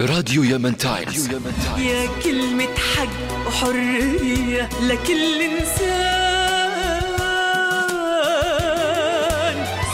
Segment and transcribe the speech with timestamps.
[0.00, 1.30] راديو يمن تايمز.
[1.78, 7.00] يا كلمة حق وحرية لكل إنسان.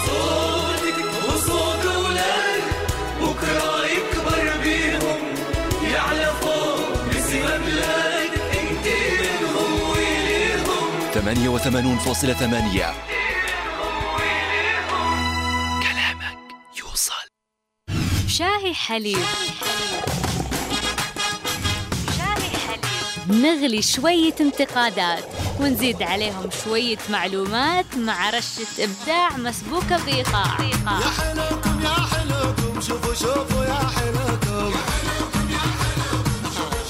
[0.06, 0.98] صوتك
[1.28, 2.62] وصوت أولاد
[3.20, 5.20] بكرة يكبر بيهم
[5.92, 8.86] يعلى فوق باسم بلاد انت
[9.20, 12.94] منهم وليهم 88.8
[15.82, 16.38] كلامك
[16.78, 17.26] يوصل.
[18.28, 19.18] شاهي حليب
[23.28, 25.24] نغلي شوية انتقادات
[25.60, 33.64] ونزيد عليهم شوية معلومات مع رشة إبداع مسبوكة بإيقاع يا حلوكم يا حلوكم شوفوا شوفوا
[33.64, 34.72] يا حلوكم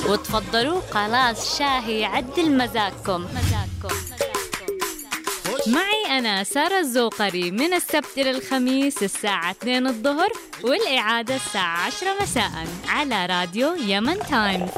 [0.08, 3.24] وتفضلوا خلاص شاهي يعدل مزاجكم.
[3.24, 3.96] مزاجكم
[5.66, 10.28] معي أنا سارة الزوقري من السبت إلى الخميس الساعة 2 الظهر
[10.64, 14.70] والإعادة الساعة 10 مساء على راديو يمن تايمز.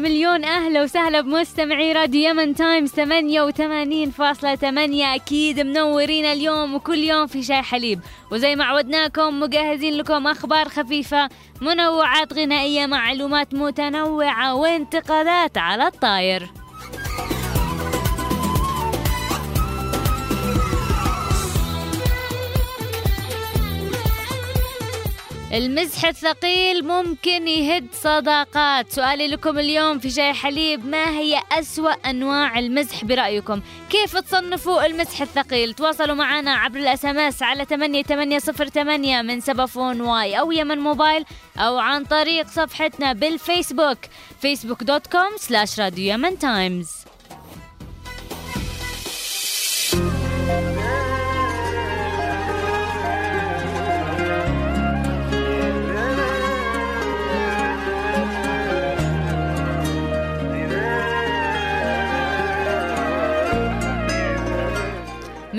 [0.00, 3.00] مليون أهلا وسهلا بمستمعي راديو يمن تايمز 88.8
[5.14, 8.00] أكيد منورين اليوم وكل يوم في شاي حليب.
[8.32, 11.28] وزي ما عودناكم مجهزين لكم أخبار خفيفة
[11.60, 16.50] منوعات غنائية معلومات متنوعة وانتقادات على الطاير.
[25.52, 28.92] المزح الثقيل ممكن يهد صداقات.
[28.92, 35.20] سؤالي لكم اليوم في شاي حليب ما هي أسوأ أنواع المزح برأيكم؟ كيف تصنفوا المزح
[35.20, 41.24] الثقيل؟ تواصلوا معنا عبر ال SMS على 8808 من سبفون واي أو يمن موبايل
[41.58, 43.98] أو عن طريق صفحتنا بالفيسبوك
[45.12, 46.99] com slash Radio Yemen Times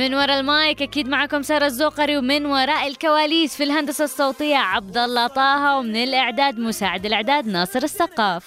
[0.02, 5.28] من وراء المايك أكيد معكم سارة الزوقري ومن وراء الكواليس في الهندسة الصوتية عبد الله
[5.28, 8.44] طه ومن الإعداد مساعد الإعداد ناصر السقاف.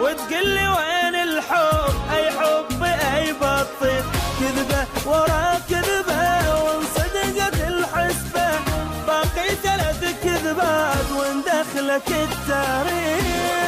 [0.00, 4.02] وتقلي وين الحب؟ أي حب اي بطيء
[4.40, 8.48] كذبة ورا كذبة وانصدقت الحسبة.
[9.06, 13.67] باقي ثلاث كذبات وان دخلك التاريخ.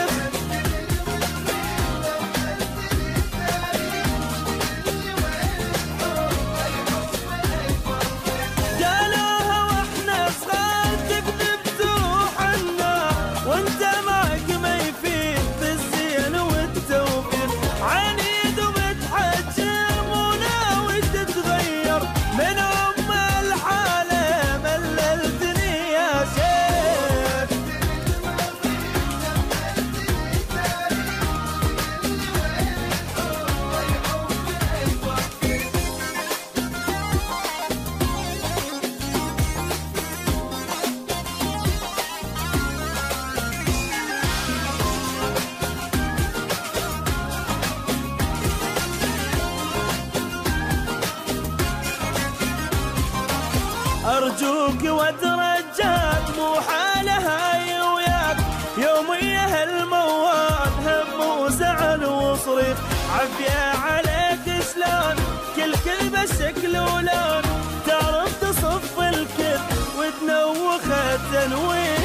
[54.42, 58.36] أرجوك وترجاك مو حالة هاي وياك
[58.78, 62.76] يومية الموال هم وزعل وصريخ
[63.12, 65.16] عافية عليك شلون؟
[65.56, 67.42] كل كلمة شكل ولون.
[67.86, 69.60] تعرف تصف الكل
[69.98, 71.99] وتنوخ التنويخ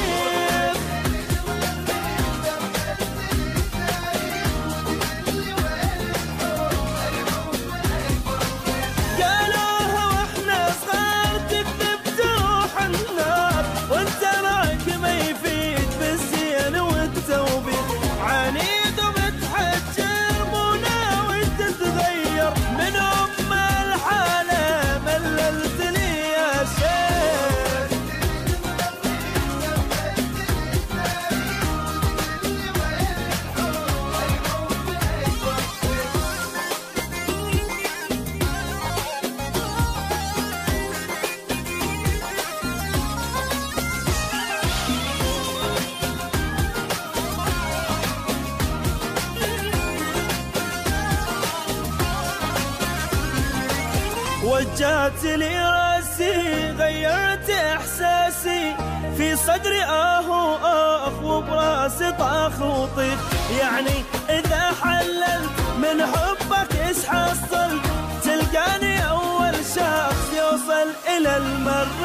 [62.46, 63.20] وطيخ
[63.60, 67.80] يعني إذا حللت من حبك إيش حصل
[68.24, 70.88] تلقاني أول شخص يوصل
[71.18, 72.05] إلى المريخ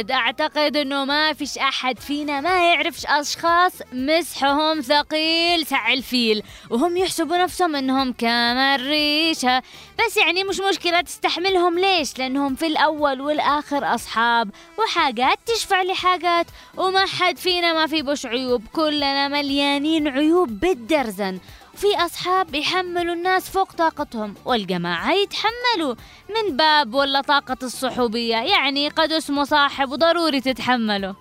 [0.00, 6.96] أعتقد أعتقد إنه ما فيش أحد فينا ما يعرفش أشخاص مسحهم ثقيل سع الفيل وهم
[6.96, 9.62] يحسبوا نفسهم إنهم كمان ريشه
[9.98, 16.46] بس يعني مش مشكلة تستحملهم ليش؟ لأنهم في الأول والآخر أصحاب وحاجات تشفع لحاجات.
[16.76, 21.38] وما حد فينا ما في بوش عيوب كلنا مليانين عيوب بالدرزن.
[21.80, 25.94] في أصحاب يحملوا الناس فوق طاقتهم والجماعة يتحملوا.
[26.28, 31.14] من باب ولا طاقة الصحوبية يعني قد اسمه صاحب وضروري تتحمله.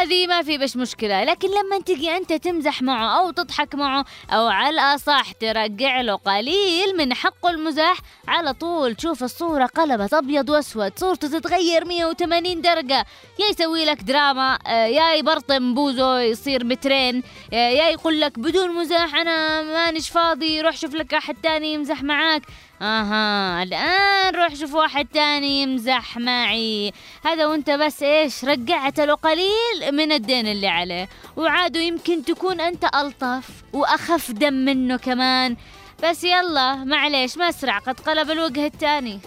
[0.00, 4.46] هذه ما في بش مشكلة لكن لما تجي أنت تمزح معه أو تضحك معه أو
[4.46, 7.96] على الأصح ترجع له قليل من حقه المزاح
[8.28, 13.06] على طول تشوف الصورة قلبت أبيض وأسود صورته تتغير 180 درجة.
[13.38, 18.74] يا يسوي لك دراما آه، يا يبرطم بوزه يصير مترين آه، يا يقول لك بدون
[18.74, 22.42] مزاح أنا مانيش فاضي روح شوف لك أحد تاني يمزح معاك.
[22.82, 26.92] أها الآن روح شوف واحد تاني يمزح معي.
[27.24, 31.08] هذا وأنت بس إيش رجعت له قليل من الدين اللي عليه.
[31.36, 35.56] وعادوا يمكن تكون أنت ألطف وأخف دم منه كمان.
[36.04, 39.20] بس يلا معليش ما أسرع قد قلب الوجه التاني.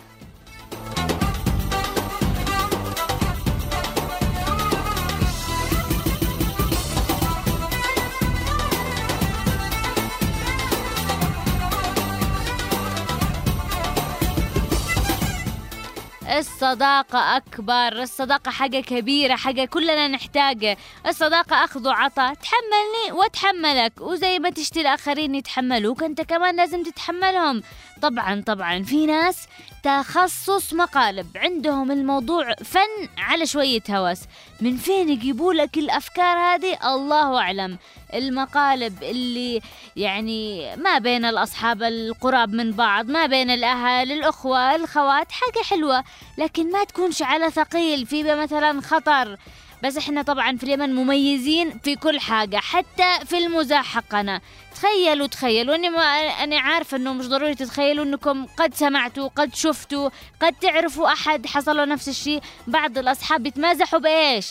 [16.44, 20.78] الصداقة أكبر الصداقة حاجة كبيرة حاجة كلنا نحتاجها.
[21.07, 23.94] الصداقة أخذ وعطاء تحملني وأتحملك.
[24.01, 27.63] وزي ما تشتي الآخرين يتحملوك أنت كمان لازم تتحملهم.
[28.01, 29.48] طبعا طبعا في ناس
[29.84, 31.28] تخصص مقالب.
[31.36, 34.20] عندهم الموضوع فن على شوية هوس
[34.62, 37.78] من فين يجيبوا لك الأفكار هذه؟ الله أعلم.
[38.14, 39.62] المقالب اللي
[39.96, 46.04] يعني ما بين الأصحاب القراب من بعض ما بين الأهل الأخوة الخوات حاجة حلوة.
[46.38, 48.06] لكن ما تكونش على ثقيل.
[48.06, 49.38] في مثلا خطر
[49.84, 54.42] بس إحنا طبعا في اليمن مميزين في كل حاجة حتى في المزاح حقنا
[54.76, 56.04] تخيلوا تخيلوا أني ما
[56.44, 60.10] أنا عارفة إنه مش ضروري تتخيلوا إنكم قد سمعتوا قد شفتوا
[60.42, 62.42] قد تعرفوا أحد حصل له نفس الشيء.
[62.68, 64.48] بعض الأصحاب يتمازحوا بإيش؟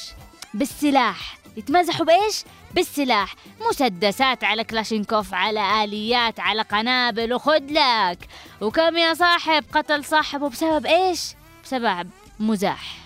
[0.55, 1.37] بالسلاح.
[1.57, 3.35] يتمازحوا بإيش؟ بالسلاح.
[3.71, 8.19] مسدسات على كلاشينكوف على آليات على قنابل وخد لك.
[8.61, 11.21] وكم يا صاحب؟ قتل صاحبه بسبب إيش؟
[11.65, 12.11] بسبب
[12.41, 12.97] مزاح.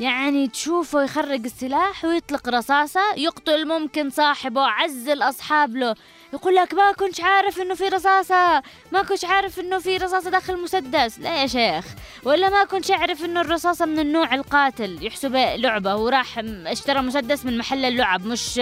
[0.00, 5.94] يعني تشوفه يخرج السلاح ويطلق رصاصة يقتل ممكن صاحبه عز الأصحاب له.
[6.32, 8.62] يقول لك ما كنتش عارف إنه في رصاصة.
[8.92, 11.18] ما كنتش عارف إنه في رصاصة داخل المسدس.
[11.18, 11.84] لا يا شيخ.
[12.24, 15.06] ولا ما كنتش أعرف إنه الرصاصة من النوع القاتل.
[15.06, 18.58] يحسب لعبة وراح اشترى مسدس من محل اللعب مش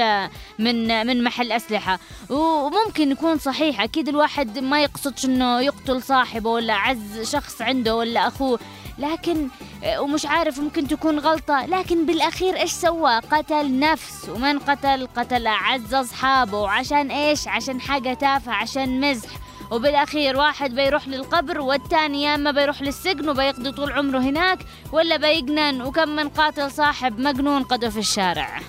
[0.59, 1.99] من من محل أسلحة.
[2.31, 3.81] وممكن يكون صحيح.
[3.81, 8.59] أكيد الواحد ما يقصدش إنه يقتل صاحبه ولا عز شخص عنده ولا أخوه.
[8.99, 9.49] لكن
[9.85, 11.67] آه، ومش عارف ممكن تكون غلطة.
[11.67, 14.29] لكن بالأخير إيش سوى؟ قتل نفس.
[14.29, 16.59] ومن قتل؟ قتل أعز أصحابه.
[16.59, 19.29] وعشان إيش؟ عشان حاجة تافهة عشان مزح.
[19.71, 24.59] وبالأخير واحد بيروح للقبر والتاني يا إما بيروح للسجن وبيقضي طول عمره هناك
[24.93, 25.83] ولا بيجنن.
[25.83, 28.61] وكم من قاتل صاحب مجنون قضوا في الشارع.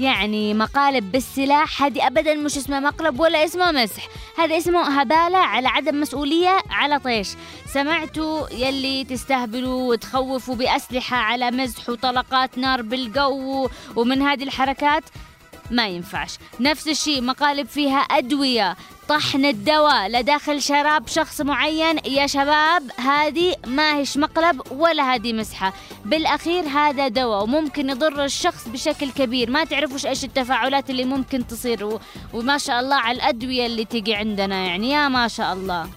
[0.00, 1.82] يعني مقالب بالسلاح.
[1.82, 4.08] هذه ابدا مش اسمها مقلب ولا اسمه مسح.
[4.38, 7.28] هذا اسمه هبالة على عدم مسؤولية على طيش.
[7.66, 15.04] سمعتوا يلي تستهبلوا وتخوفوا بأسلحة على مزح وطلقات نار بالجو ومن هذه الحركات.
[15.70, 16.38] ما ينفعش.
[16.60, 18.76] نفس الشيء مقالب فيها أدوية
[19.08, 21.98] طحن الدواء لداخل شراب شخص معين.
[22.06, 25.72] يا شباب هذه ما هيش مقلب ولا هذه مسحة.
[26.04, 29.50] بالأخير هذا دواء وممكن يضر الشخص بشكل كبير.
[29.50, 31.98] ما تعرفوش إيش التفاعلات اللي ممكن تصير.
[32.32, 34.90] وما شاء الله على الأدوية اللي تجي عندنا يعني.
[34.90, 35.88] يا ما شاء الله.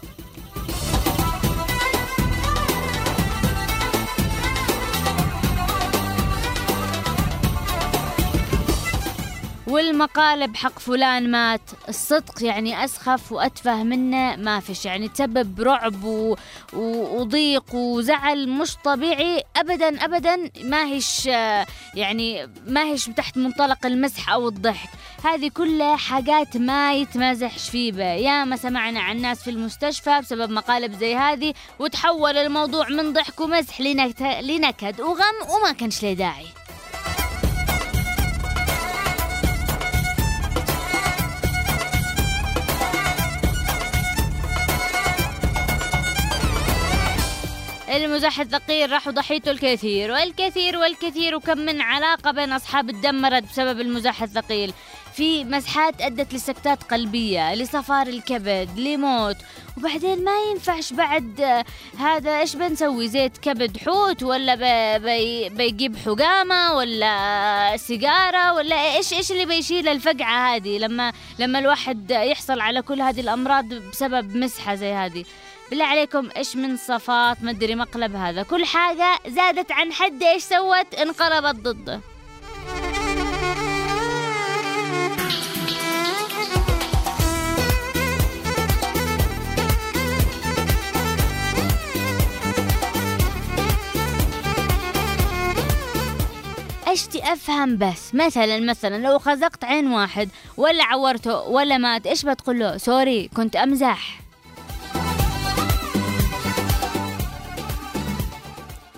[9.69, 11.61] والمقالب حق فلان مات.
[11.89, 16.35] الصدق يعني أسخف وأتفه منه ما فيش يعني تسبب رعب و...
[16.73, 20.51] وضيق وزعل مش طبيعي أبدا أبدا.
[20.63, 21.25] ما هيش
[21.95, 24.89] يعني ما هيش تحت منطلق المزح أو الضحك.
[25.23, 30.49] هذه كلها حاجات ما يتمازحش فيه بها يا ما سمعنا عن ناس في المستشفى بسبب
[30.51, 33.81] مقالب زي هذه وتحول الموضوع من ضحك ومزح
[34.41, 36.58] لنكد, وغم وما كانش له داعي.
[48.19, 54.23] المزاح الثقيل راح ضحيته الكثير والكثير والكثير وكم من علاقة بين أصحاب مرض بسبب المزاح
[54.23, 54.73] الثقيل.
[55.13, 59.35] في مسحات أدت لسكتات قلبية لصفار الكبد لموت.
[59.77, 61.65] وبعدين ما ينفعش بعد آه،
[61.99, 64.55] هذا إيش بنسوي؟ زيت كبد حوت ولا
[64.97, 72.11] بي بيجيب حقامة ولا سيجارة ولا إيش إيش اللي بيشيل الفقعة هذه؟ لما لما الواحد
[72.11, 75.25] يحصل على كل هذه الأمراض بسبب مسحة زي هذه.
[75.69, 78.43] بالله عليكم إيش من صفات مدري مقلب هذا.
[78.43, 81.99] كل حاجة زادت عن حد إيش سوت؟ انقلبت ضده.
[96.87, 102.59] اشتي أفهم بس؟ مثلا مثلا لو خزقت عين واحد ولا عورته ولا مات إيش بتقول
[102.59, 104.18] له؟ سوري كنت أمزح.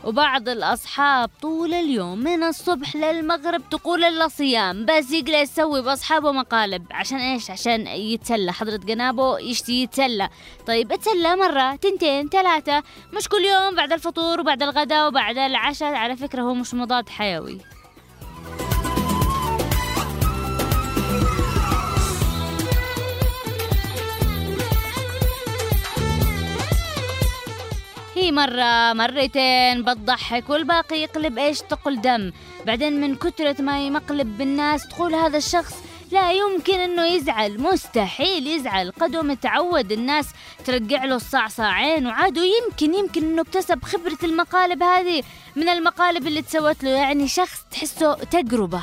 [0.03, 6.85] وبعض الأصحاب طول اليوم من الصبح للمغرب تقول إلا صيام بس يقلع يسوي بأصحابه مقالب.
[6.91, 8.53] عشان إيش؟ عشان يتسلى.
[8.53, 10.29] حضرة جنابه يشتي يتسلى؟
[10.67, 15.93] طيب اتسلى مرة تنتين ثلاثة مش كل يوم بعد الفطور وبعد الغداء وبعد العشاء.
[15.93, 17.57] على فكرة هو مش مضاد حيوي.
[28.21, 32.31] هي مرة مرتين بتضحك والباقي يقلب إيش؟ تقل دم.
[32.65, 35.73] بعدين من كثرة ما يمقلب بالناس تقول هذا الشخص
[36.11, 37.61] لا يمكن إنه يزعل.
[37.61, 38.91] مستحيل يزعل.
[38.91, 40.25] قدو متعود الناس
[40.65, 45.23] ترجع له الصعصاعين وعادوا يمكن يمكن إنه اكتسب خبرة المقالب هذه.
[45.55, 48.81] من المقالب اللي تسوت له يعني شخص تحسه تجربة.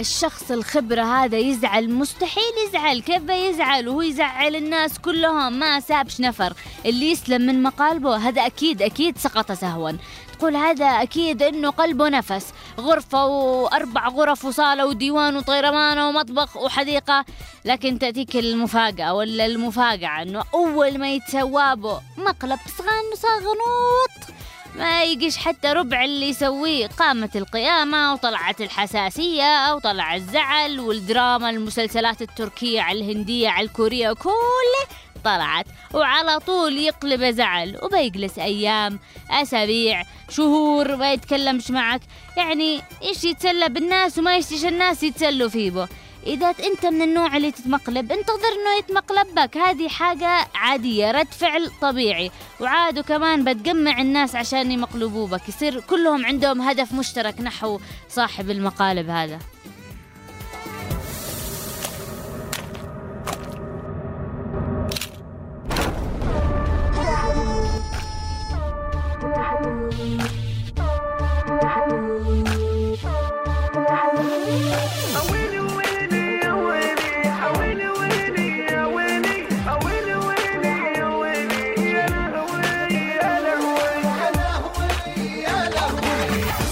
[0.00, 3.00] الشخص الخبرة هذا يزعل مستحيل يزعل.
[3.00, 5.52] كيف يزعل؟ وهو يزعل الناس كلهم.
[5.52, 6.52] ما سابش نفر.
[6.86, 9.92] اللي يسلم من مقالبه هذا أكيد أكيد سقط سهوا.
[10.32, 12.46] تقول هذا أكيد إنه قلبه نفس.
[12.80, 17.24] غرفة وأربع غرف وصالة وديوان وطيرمانة ومطبخ وحديقة.
[17.64, 24.39] لكن تأتيك المفاجأة ولا المفاجأة إنه أول ما يتسوابه مقلب صغان صاغنوط
[24.76, 26.86] ما يجيش حتى ربع اللي يسويه.
[26.86, 31.50] قامت القيامة وطلعت الحساسية وطلع الزعل والدراما.
[31.50, 35.66] المسلسلات التركية على الهندية على الكورية كله طلعت.
[35.94, 38.98] وعلى طول يقلب زعل وبيجلس أيام
[39.30, 42.00] أسابيع شهور ما يتكلمش معك.
[42.36, 45.88] يعني إيش يتسلى بالناس وما يشتيش الناس يتسلوا فيه.
[46.26, 49.56] إذا أنت من النوع اللي تتمقلب انتظر إنه يتمقلب بك.
[49.56, 52.30] هذه حاجة عادية رد فعل طبيعي.
[52.60, 55.48] وعادوا كمان بتجمع الناس عشان يمقلبوا بك.
[55.48, 59.38] يصير كلهم عندهم هدف مشترك نحو صاحب المقالب هذا.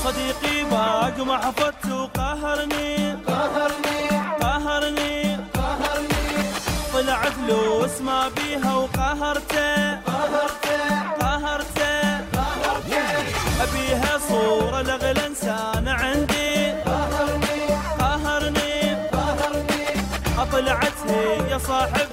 [0.08, 3.98] صديقي باق ما حفظت وقهرني قهرني.
[4.40, 5.36] قهرني.
[5.54, 6.42] قهرني.
[6.92, 10.80] طلع فلوس ما بيها وقهرته قهرته
[11.20, 12.16] قهرته
[13.64, 16.72] أبيها صورة لاغلى انسان عندي.
[16.88, 17.60] قهرني.
[18.00, 18.94] قهرني.
[19.12, 19.84] قهرني.
[20.52, 22.07] طلعت هي صاحبته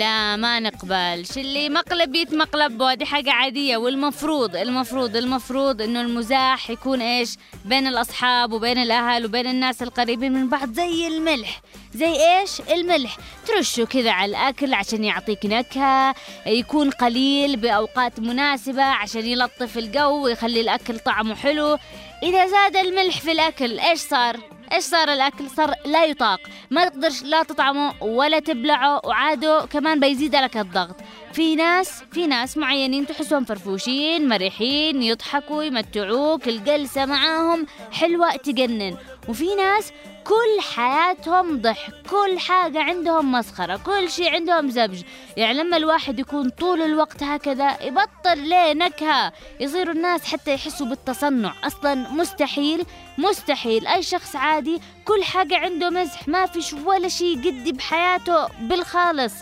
[0.00, 1.24] لا ما نقبل.
[1.36, 3.76] اللي مقلب بيت مقلب بودي حاجة عادية.
[3.76, 10.48] والمفروض المفروض المفروض إنه المزاح يكون إيش؟ بين الأصحاب وبين الأهل وبين الناس القريبين من
[10.48, 11.60] بعض زي الملح.
[11.94, 13.16] زي إيش؟ الملح.
[13.46, 16.14] ترشه كذا على الأكل عشان يعطيك نكهة
[16.46, 21.78] يكون قليل بأوقات مناسبة عشان يلطف الجو ويخلي الأكل طعمه حلو.
[22.22, 24.36] إذا زاد الملح في الأكل إيش صار؟
[24.72, 26.40] إيش صار الأكل؟ صار لا يطاق.
[26.70, 30.96] ما تقدرش لا تطعمه ولا تبلعه وعاده كمان بيزيد لك الضغط.
[31.32, 38.96] في ناس في ناس معينين تحسهم فرفوشين مرحين يضحكوا يمتعوك الجلسة معاهم حلوة تجنن.
[39.28, 39.92] وفي ناس
[40.24, 45.02] كل حياتهم ضحك كل حاجة عندهم مسخرة كل شيء عندهم زبج.
[45.36, 51.54] يعني لما الواحد يكون طول الوقت هكذا يبطل ليه نكهة يصيروا الناس حتى يحسوا بالتصنع.
[51.64, 52.84] أصلا مستحيل
[53.18, 53.86] مستحيل.
[53.86, 59.34] أي شخص عادي كل حاجة عنده مزح ما فيش ولا شيء جدي بحياته بالخالص.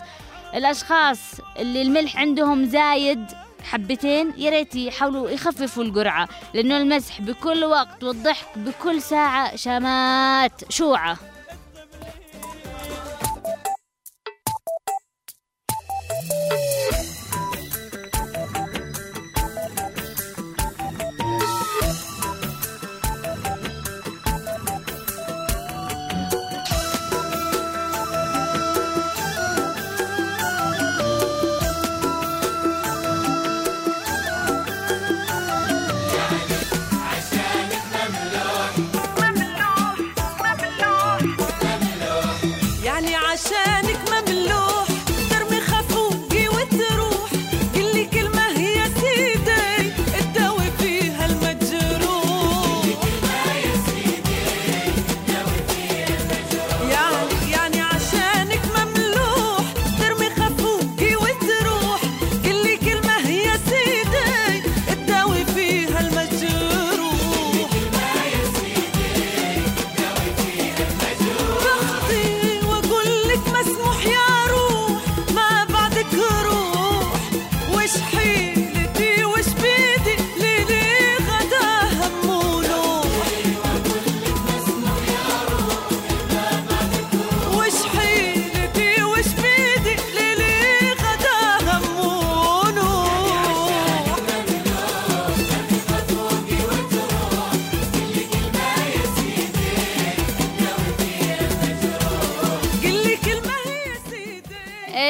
[0.53, 1.19] الأشخاص
[1.59, 3.25] اللي الملح عندهم زايد
[3.63, 11.17] حبتين يا ريت يحاولوا يخففوا الجرعة لأنه المزح بكل وقت والضحك بكل ساعة شمات شوعة.
[16.19, 16.78] يعني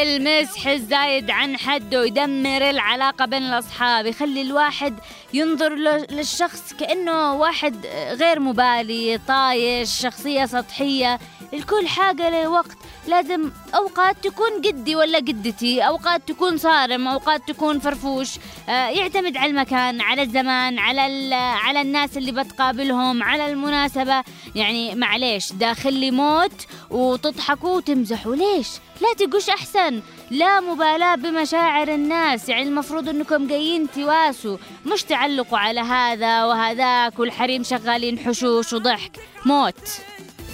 [0.09, 4.99] المزح الزايد عن حده يدمر العلاقة بين الأصحاب يخلي الواحد
[5.33, 5.75] ينظر
[6.11, 11.19] للشخص كأنه واحد غير مبالي طايش شخصية سطحية
[11.53, 17.79] الكل حاجة له وقت لازم أوقات تكون جدي ولا جدتي أوقات تكون صارم أوقات تكون
[17.79, 18.29] فرفوش.
[18.69, 24.23] آه، يعتمد على المكان على الزمان على على الناس اللي بتقابلهم على المناسبة.
[24.55, 28.67] يعني معليش داخل لي موت وتضحكوا وتمزحوا ليش
[29.01, 30.01] لا تقوش أحسن.
[30.31, 32.49] لا مبالاة بمشاعر الناس.
[32.49, 39.11] يعني المفروض أنكم جايين تواسوا مش تعلقوا على هذا وهذاك والحريم شغالين حشوش وضحك.
[39.45, 39.89] موت.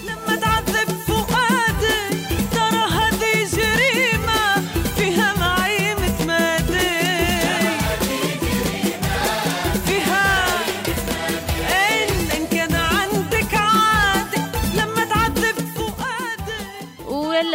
[0.04, 0.75] لما تعذب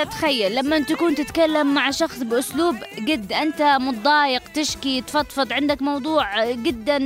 [0.02, 6.98] عادي لما تكون تتكلم مع شخص بأسلوب جد أنت متضايق تشكي تفضفض عندك موضوع جدا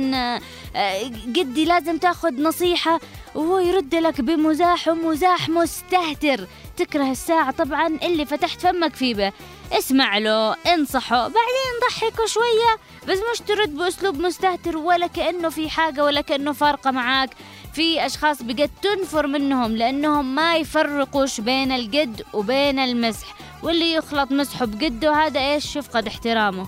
[1.26, 3.00] جدي لازم تاخذ نصيحة
[3.34, 6.46] وهو يرد لك بمزاح ومزاح مستهتر.
[6.76, 9.32] تكره الساعة طبعا اللي فتحت فمك فيه به.
[9.72, 11.22] اسمع له انصحه.
[11.22, 12.76] بعدين ضحكه شوية
[13.08, 17.30] بس مش ترد بأسلوب مستهتر ولا كأنه في حاجة ولا كأنه فارقة معاك.
[17.76, 24.64] في أشخاص بجد تنفر منهم لأنهم ما يفرقوش بين الجد وبين المزح واللي يخلط مسحه
[24.64, 26.66] بجده هذا إيش؟ يفقد احترامه.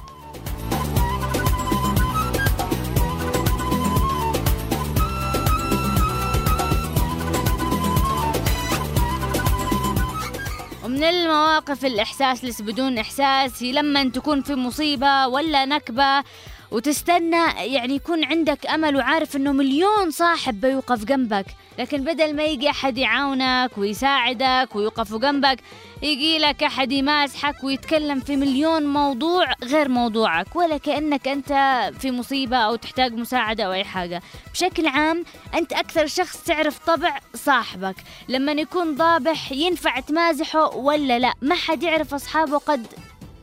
[10.85, 16.25] ومن المواقف الإحساس لسه بدون إحساس؟ هي لما تكون في مصيبة ولا نكبة
[16.71, 21.47] وتستنى يعني يكون عندك أمل وعارف إنه مليون صاحب بيوقف جنبك.
[21.79, 25.59] لكن بدل ما يجي أحد يعاونك ويساعدك ويوقف جنبك
[26.03, 31.53] يجي لك أحد يمازحك ويتكلم في مليون موضوع غير موضوعك ولا كأنك أنت
[31.99, 34.23] في مصيبة أو تحتاج مساعدة أو أي حاجة.
[34.53, 37.97] بشكل عام أنت أكثر شخص تعرف طبع صاحبك.
[38.29, 42.87] لما يكون ضابح ينفع تمازحه ولا لا؟ ما حد يعرف أصحابه قد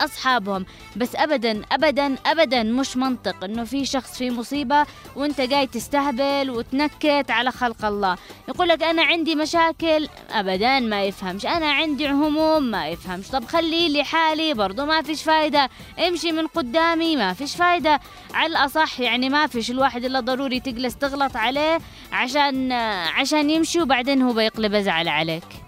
[0.00, 0.66] أصحابهم.
[0.96, 7.26] بس أبدا أبدا أبدا مش منطق إنه في شخص في مصيبة وأنت جاي تستهبل وتنكت
[7.30, 8.16] على خلق الله.
[8.48, 10.08] يقول لك أنا عندي مشاكل.
[10.30, 11.46] أبدا ما يفهمش.
[11.46, 12.62] أنا عندي هموم.
[12.62, 13.28] ما يفهمش.
[13.28, 14.86] طب خلي لي حالي برضو.
[14.86, 15.70] ما فيش فايدة.
[15.98, 17.16] امشي من قدامي.
[17.16, 18.00] ما فيش فايدة.
[18.34, 21.78] على الأصح يعني ما فيش الواحد إلا ضروري تجلس تغلط عليه
[22.12, 22.72] عشان
[23.16, 25.65] عشان يمشي وبعدين هو بيقلب زعل عليك.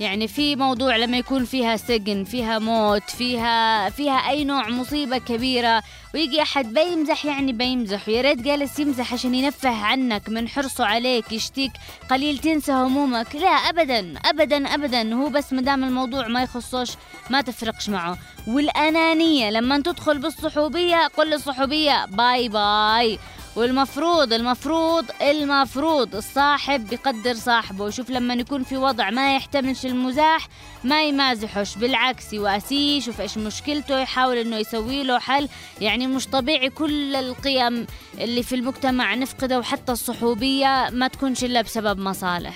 [0.00, 5.82] يعني في موضوع لما يكون فيها سجن فيها موت فيها فيها أي نوع مصيبة كبيرة
[6.14, 11.32] ويجي أحد بيمزح يعني بيمزح ويا ريت جالس يمزح عشان يرفه عنك من حرصه عليك
[11.32, 11.72] يشتيك
[12.10, 13.34] قليل تنسى همومك.
[13.34, 15.14] لا ابدا ابدا ابدا.
[15.14, 16.90] هو بس مدام الموضوع ما يخصوش
[17.30, 18.18] ما تفرقش معه.
[18.46, 23.18] والأنانية لما تدخل بالصحوبية قل للصحوبية bye bye.
[23.56, 27.84] والمفروض المفروض المفروض الصاحب بيقدر صاحبه.
[27.84, 30.48] وشوف لما يكون في وضع ما يحتملش المزاح
[30.84, 35.48] ما يمازحش بالعكس يواسيه يشوف إيش مشكلته يحاول إنه يسوي له حل.
[35.80, 37.86] يعني مش طبيعي كل القيم
[38.18, 42.54] اللي في المجتمع نفقدها وحتى الصحوبية ما تكونش إلا بسبب مصالح.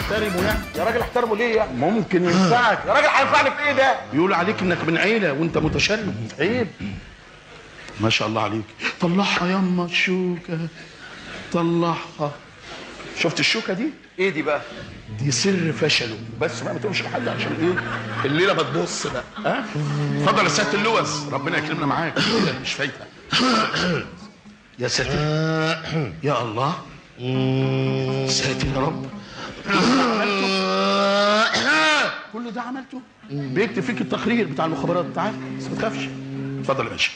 [0.00, 0.58] احترمه يعني.
[0.76, 2.82] يا راجل احترمه ليه يعني؟ ممكن ينفعك.
[2.86, 6.32] يا راجل هينفعني في إيه ده؟ يقول عليك إنك من عيلة وأنت متشرد.
[6.38, 6.68] عيب.
[8.00, 8.64] ما شاء الله عليك.
[9.00, 10.58] طلعها يما الشوكه
[11.52, 12.32] طلعها.
[13.18, 13.86] شفت الشوكة دي؟
[14.18, 14.62] إيه دي بقى؟
[15.18, 16.16] دي سر فشله.
[16.40, 17.84] بس بقى ما تقولش لحد عشان إيه؟
[18.30, 19.24] الليلة بتبص بقى.
[19.44, 19.64] ها؟
[20.16, 22.18] اتفضل يا سيادة اللوز ربنا يكرمنا معاك.
[22.18, 23.04] الليلة مش فايتة.
[24.78, 25.10] يا ساتر
[26.22, 26.74] يا الله.
[28.28, 29.06] ساتر يا رب.
[32.32, 33.00] كل ده عملته؟
[33.30, 35.04] بيكتب فيك التقرير بتاع المخابرات.
[35.04, 36.08] بس ما تخافش.
[36.60, 37.10] اتفضل يا باشا.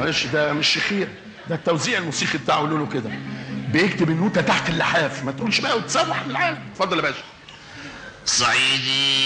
[0.00, 1.08] معلش ده مش شخير
[1.48, 3.10] ده التوزيع الموسيقي بتاعه لونه كده.
[3.72, 7.22] بيكتب النوتة تحت اللحاف ما تقولش بقى وتسوح من العالم اتفضل يا باشا.
[8.26, 9.20] صعيدي.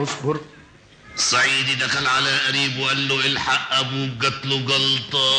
[0.00, 0.40] اصبر.
[1.16, 5.30] صعيدي دخل على قريب وقال له الحق أبوك جات له جلطة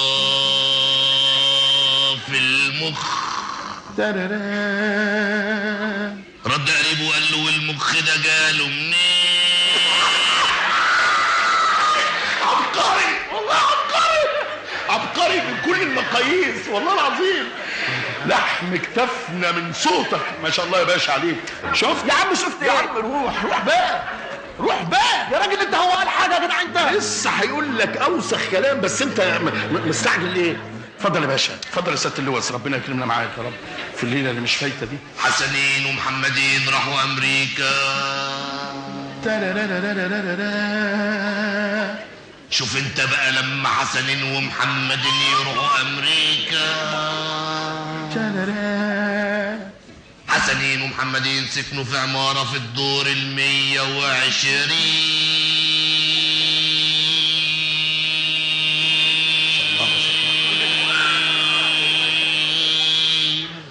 [2.25, 3.21] في المخ.
[7.71, 8.95] والمخ ده جاله منين؟
[12.41, 14.27] عبقري والله عبقري.
[14.89, 17.49] عبقري من كل المقاييس والله العظيم.
[18.25, 21.35] لحم كتفنا من صوتك ما شاء الله يا باشا عليك.
[21.73, 22.97] شفت؟ يا عم شفت يا عم.
[22.97, 24.03] روح روح بقى
[24.59, 26.77] روح بقى يا راجل انت هو قال حاجة يا جدع انت.
[26.97, 29.39] لسه هيقول لك أوسخ كلام بس انت
[29.71, 30.70] مستعجل ليه؟
[31.01, 33.53] اتفضل يا باشا اتفضل يا سيادة اللواء ربنا يكرمنا معاك يا رب
[33.97, 37.71] في الليلة اللي مش فايتة دي حسنين ومحمدين راحوا أمريكا.
[42.49, 46.67] شوف انت بقى لما حسنين ومحمدين يروحوا أمريكا.
[50.27, 55.30] حسنين ومحمدين سكنوا في عمارة في الدور المية وعشرين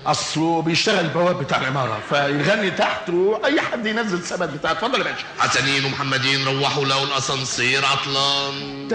[0.06, 4.72] أصله بيشتغل البواب بتاع العمارة فيغني تحت وأي حد ينزل الثبت بتاعه.
[4.72, 5.24] اتفضل يا باشا.
[5.38, 8.88] حسنين ومحمدين روحوا لقوا الأسانسير عطلان.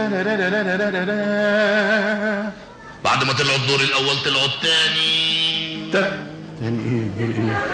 [3.03, 5.91] بعد ما طلعوا الدور الأول طلعوا التاني.
[5.93, 6.27] تا-
[6.59, 7.65] تاني إيه؟ دور إيه؟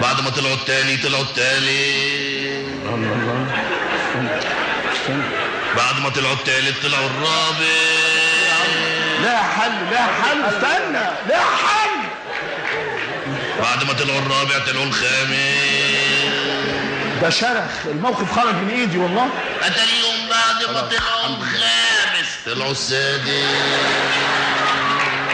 [0.00, 2.66] بعد ما طلعوا التاني طلعوا التالت.
[2.86, 3.46] الله الله.
[3.96, 4.30] استنى
[4.92, 5.22] استنى.
[5.76, 7.92] بعد ما طلعوا التالت طلعوا الرابع.
[9.22, 11.06] لا حل لا حل استنى.
[11.28, 11.71] لا حل.
[13.62, 16.32] بعد ما طلعوا الرابع طلعوا الخامس.
[17.22, 17.86] ده شرخ.
[17.86, 19.28] الموقف خرج من ايدي والله.
[19.62, 22.28] اتاريهم بعد ما طلعوا الخامس.
[22.46, 23.28] طلعوا السادس.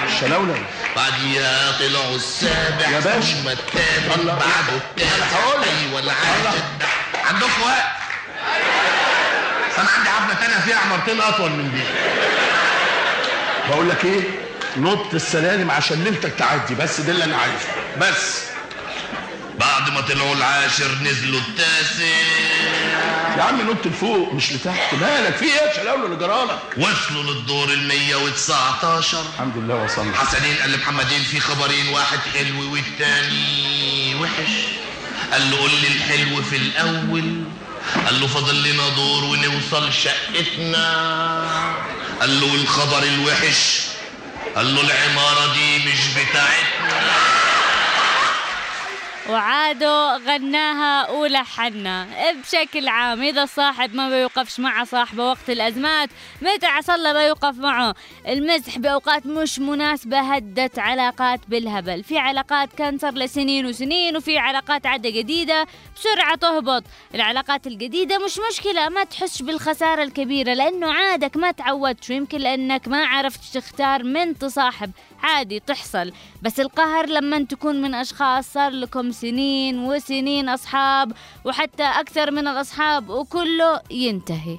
[0.07, 0.63] الشلاولة
[0.97, 2.89] بعديها طلعوا السابع.
[2.89, 3.35] يا باشا.
[3.35, 4.25] ثم الثامن.
[4.27, 5.39] بعده التاسع.
[5.55, 6.59] أيوه العاشر.
[7.25, 7.85] عندكم وقت
[9.79, 11.83] أنا عندي حفله تانية فيها عمارتين أطول من دي.
[13.69, 14.23] بقول لك إيه؟
[14.77, 17.88] نط السلالم عشان ليلتك تعدي بس ده اللي أنا عايزه.
[18.01, 18.41] بس.
[19.59, 22.05] بعد ما طلعوا العاشر نزلوا التاسع.
[23.39, 24.95] يا عم نط لفوق مش لتحت.
[24.95, 30.57] مالك؟ في إيه؟ يا شلاولة اللي جرالك وصلوا للدور ال 119 الحمد لله وصلنا حسنين
[30.57, 34.51] قال لمحمدين في خبرين واحد حلو والتاني وحش.
[35.33, 37.43] قال له قول لي الحلو في الأول.
[38.07, 40.89] قال له فاضل لنا دور ونوصل شقتنا.
[42.21, 43.81] قال له والخبر الوحش.
[44.57, 47.09] قال له العمارة دي مش بتاعتنا.
[49.29, 52.07] وعادوا غناها ولحنا
[52.43, 56.09] بشكل عام إذا الصاحب ما بيوقفش مع صاحبه وقت الأزمات
[56.43, 57.95] متى الله بيوقف معه؟
[58.29, 62.05] المزح بأوقات مش مناسبة هدت علاقات بالهبل.
[62.05, 66.85] في علاقات كان صار لسنين وسنين وفي علاقات عادة جديدة بسرعة تهبط.
[67.15, 73.07] العلاقات الجديدة مش مشكلة ما تحسش بالخسارة الكبيرة لأنه عادك ما تعودت ويمكن لأنك ما
[73.07, 74.91] عرفت تختار من تصاحب.
[75.23, 76.13] عادي تحصل.
[76.43, 81.13] بس القهر لما تكون من أشخاص صار لكم سنين وسنين أصحاب
[81.45, 84.59] وحتى أكثر من الأصحاب وكله ينتهي.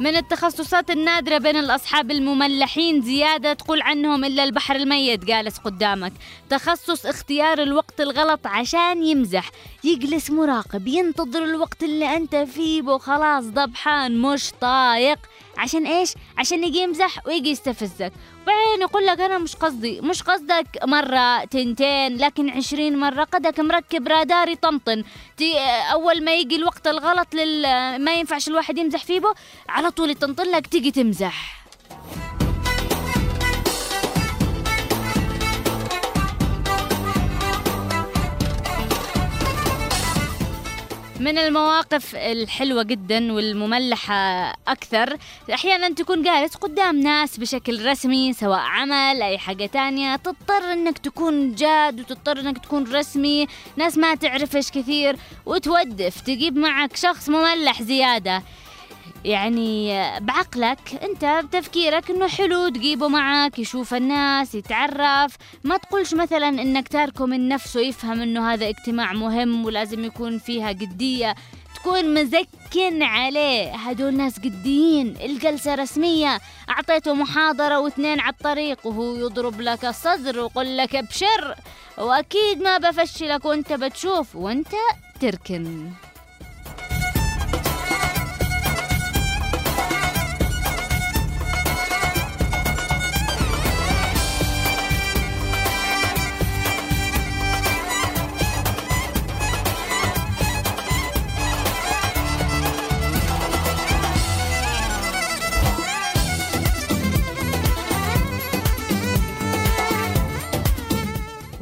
[0.00, 6.12] من التخصصات النادرة بين الأصحاب المملحين زيادة تقول عنهم إلا البحر الميت جالس قدامك.
[6.50, 9.50] تخصص اختيار الوقت الغلط عشان يمزح.
[9.84, 15.18] يجلس مراقب ينتظر الوقت اللي أنت فيه وخلاص ضبحان مش طايق.
[15.58, 18.12] عشان إيش؟ عشان يجي يمزح ويجي يستفزك.
[18.42, 24.08] وبعدين يقول لك أنا مش قصدي مش قصدك مرة تنتين لكن عشرين مرة قدك مركب
[24.08, 25.04] رادار يطمطن
[25.36, 25.58] تي
[25.92, 27.62] أول ما يجي الوقت الغلط لل
[28.04, 29.20] ما ينفعش الواحد يمزح فيه
[29.68, 31.57] على طول يطنطن لك تيجي تمزح.
[41.20, 45.16] من المواقف الحلوة جدا والمملحة أكثر
[45.54, 51.54] أحيانا تكون جالس قدام ناس بشكل رسمي سواء عمل أي حاجة تانية تضطر أنك تكون
[51.54, 58.42] جاد وتضطر أنك تكون رسمي ناس ما تعرفش كثير وتودف تجيب معك شخص مملح زيادة.
[59.28, 65.36] يعني بعقلك انت بتفكيرك انه حلو تجيبه معك يشوف الناس يتعرف.
[65.64, 70.72] ما تقولش مثلا إنك تاركه من نفسه يفهم إنه هذا اجتماع مهم ولازم يكون فيها
[70.72, 71.34] جدية.
[71.74, 73.74] تكون مزكن عليه.
[73.74, 76.40] هدول ناس جديين الجلسة رسمية.
[76.70, 81.54] أعطيته محاضرة واثنين على الطريق وهو يضرب لك الصدر ويقول لك ابشر.
[81.98, 84.72] وأكيد ما بفشلك وأنت بتشوف وأنت
[85.20, 85.90] تركن.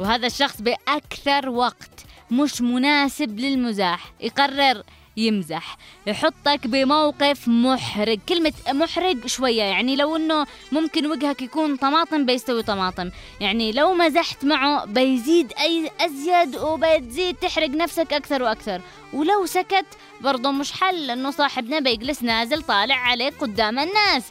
[0.07, 4.11] وهذا الشخص بأكثر وقت مش مناسب للمزاح.
[4.21, 4.83] يقرر
[5.17, 5.77] يمزح.
[6.07, 8.19] يحطك بموقف محرج.
[8.29, 13.09] كلمة محرج شوية يعني لو إنه ممكن وجهك يكون طماطم بيستوي طماطم.
[13.39, 18.81] يعني لو مزحت معه بيزيد أي أزيد وبتزيد تحرق نفسك أكثر وأكثر.
[19.13, 19.85] ولو سكت
[20.21, 21.07] برضه مش حل.
[21.07, 24.23] لأنه صاحبنا بيجلس نازل طالع عليك قدام الناس.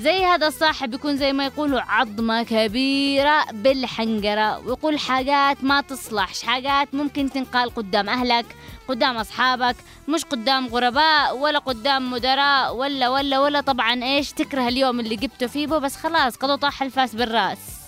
[0.00, 6.94] زي هذا الصاحب يكون زي ما يقولوا عظمة كبيرة بالحنجرة ويقول حاجات ما تصلحش حاجات
[6.94, 8.46] ممكن تنقال قدام أهلك
[8.88, 9.76] قدام أصحابك
[10.08, 13.60] مش قدام غرباء ولا قدام مدراء ولا ولا ولا.
[13.60, 17.79] طبعا إيش تكره اليوم اللي جبته فيه؟ بس خلاص قد طاح الفاس بالرأس.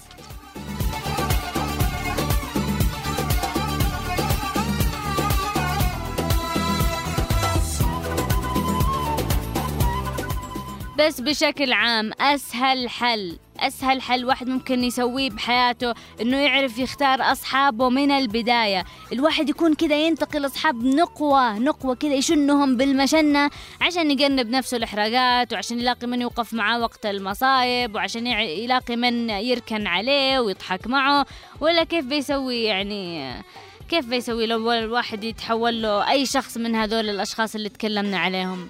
[10.99, 13.39] بس بشكل عام أسهل حل.
[13.61, 18.85] أسهل حل واحد ممكن يسويه بحياته إنه يعرف يختار أصحابه من البداية.
[19.13, 23.51] الواحد يكون كذا ينتقل أصحاب نقوة نقوة كذا يشنهم بالمشنة
[23.81, 29.87] عشان يجنب نفسه الإحراجات وعشان يلاقي من يوقف معاه وقت المصايب وعشان يلاقي من يركن
[29.87, 31.27] عليه ويضحك معه.
[31.61, 33.33] ولا كيف بيسوي يعني
[33.89, 38.69] كيف بيسوي لو الواحد يتحول له أي شخص من هذول الأشخاص اللي تكلمنا عليهم؟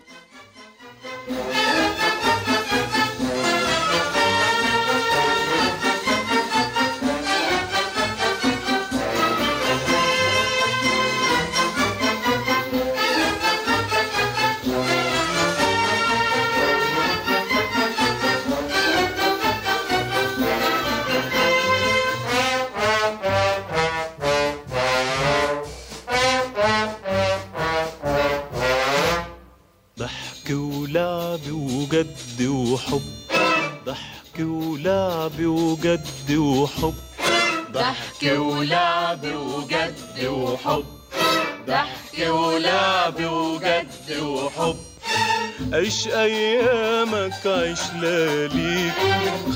[45.93, 48.93] عيش أيامك عيش لياليك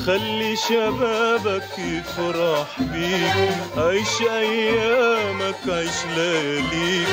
[0.06, 3.52] خلي شبابك يفرح بيك.
[3.76, 7.08] عيش أيامك عيش لياليك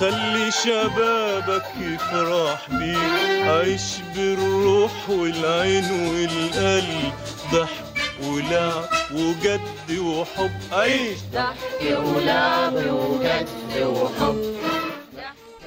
[0.00, 3.48] خلي شبابك يفرح بيك.
[3.48, 3.82] عيش
[4.16, 7.12] بالروح والعين والقلب
[7.52, 7.84] ضحك
[8.22, 10.50] ولعب وجد وحب.
[10.72, 11.18] عيش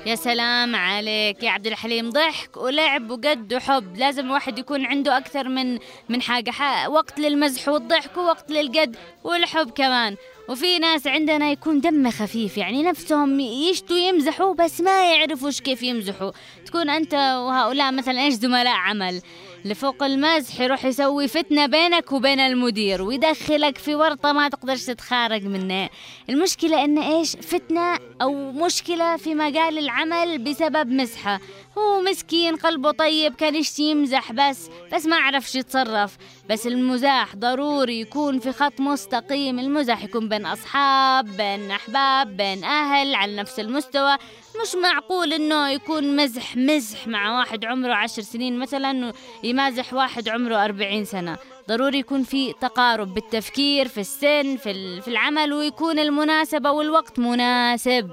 [0.06, 2.10] يا سلام عليك يا عبد الحليم.
[2.10, 3.98] ضحك ولعب وقد وحب.
[3.98, 6.52] لازم الواحد يكون عنده أكثر من من حاجة.
[6.90, 10.16] وقت للمزح والضحك ووقت للقد والحب كمان.
[10.50, 16.32] وفي ناس عندنا يكون دمه خفيف يعني نفسهم يشتوا يمزحوا بس ما يعرفوش كيف يمزحوا.
[16.66, 19.22] تكون أنت وهؤلاء مثلا إيش زملاء عمل؟
[19.66, 25.90] لفوق المزح يروح يسوي فتنة بينك وبين المدير ويدخلك في ورطة ما تقدرش تتخارج منها
[26.30, 31.40] المشكلة إن إيش؟ فتنة أو مشكلة في مجال العمل بسبب مزحة
[31.78, 36.18] هو مسكين قلبه طيب كان يشتي يمزح بس بس ما عرفش يتصرف.
[36.50, 39.60] بس المزاح ضروري يكون في خط مستقيم.
[39.60, 44.18] المزاح يكون بين أصحاب بين أحباب بين أهل على نفس المستوى.
[44.62, 50.66] مش معقول إنه يكون مزح مزح مع واحد عمره عشر سنين مثلا يمازح واحد عمره
[50.66, 51.38] أربعين سنة.
[51.70, 58.10] ضروري يكون في تقارب بالتفكير في السن في, ال- في العمل ويكون المناسبة والوقت مناسب.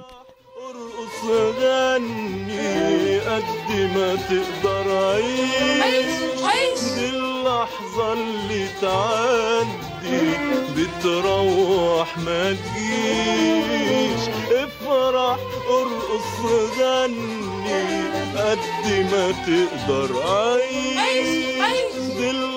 [0.68, 1.24] ارقص
[1.61, 9.88] غني قد ما تقدر عيش عيش دي اللحظة اللي تعدي
[10.77, 14.29] بتروح ما تجيش.
[14.53, 15.39] افرح
[15.71, 16.41] ارقص
[16.79, 18.09] غني.
[18.37, 18.59] قد
[19.13, 20.99] ما تقدر عيش.
[22.19, 22.49] دي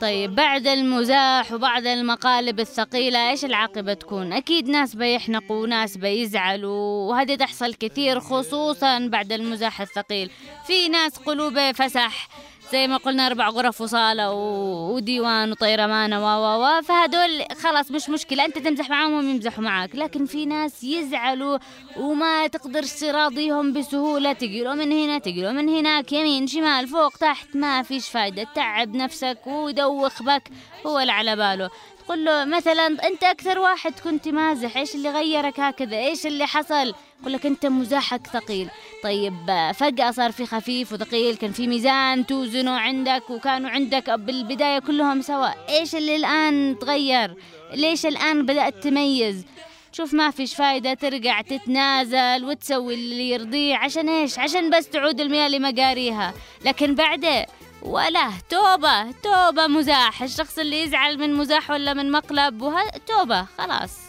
[0.00, 7.34] طيب بعد المزاح وبعد المقالب الثقيلة إيش العاقبة تكون؟ أكيد ناس بيحنقوا وناس بيزعلوا وهذه
[7.34, 10.30] تحصل كثير خصوصا بعد المزاح الثقيل.
[10.66, 12.28] في ناس قلوبه فسح.
[12.74, 18.08] زي ما قلنا أربع غرف وصالة و- وديوان وطيرمانة و و و فهدول خلاص مش
[18.08, 19.96] مشكلة أنت تمزح معاهم وهم يمزحوا معاك.
[19.96, 21.58] لكن في ناس يزعلوا
[21.96, 24.32] وما تقدرش تراضيهم بسهولة.
[24.32, 28.46] تقلوا من هنا تقلوا من هناك يمين شمال فوق تحت ما فيش فايدة.
[28.54, 30.48] تعب نفسك ويدوخ بك
[30.86, 31.70] هو اللي على باله.
[32.04, 36.94] تقول له مثلا أنت أكثر واحد كنت مازح إيش اللي غيرك هكذا؟ إيش اللي حصل؟
[37.20, 38.68] يقول لك أنت مزاحك ثقيل.
[39.02, 45.22] طيب فجأة صار في خفيف وثقيل كان في ميزان توزنه عندك وكانوا عندك بالبداية كلهم
[45.22, 45.48] سوا.
[45.68, 47.34] إيش اللي الآن تغير؟
[47.74, 49.44] ليش الآن بدأت تميز؟
[49.92, 55.48] شوف ما فيش فايدة ترجع تتنازل وتسوي اللي يرضيه عشان إيش؟ عشان بس تعود المياه
[55.48, 57.46] لمجاريها لكن بعده
[57.84, 62.82] ولا توبة توبة مزاح الشخص اللي يزعل من مزاح ولا من مقلب وه...
[63.06, 64.03] توبة خلاص.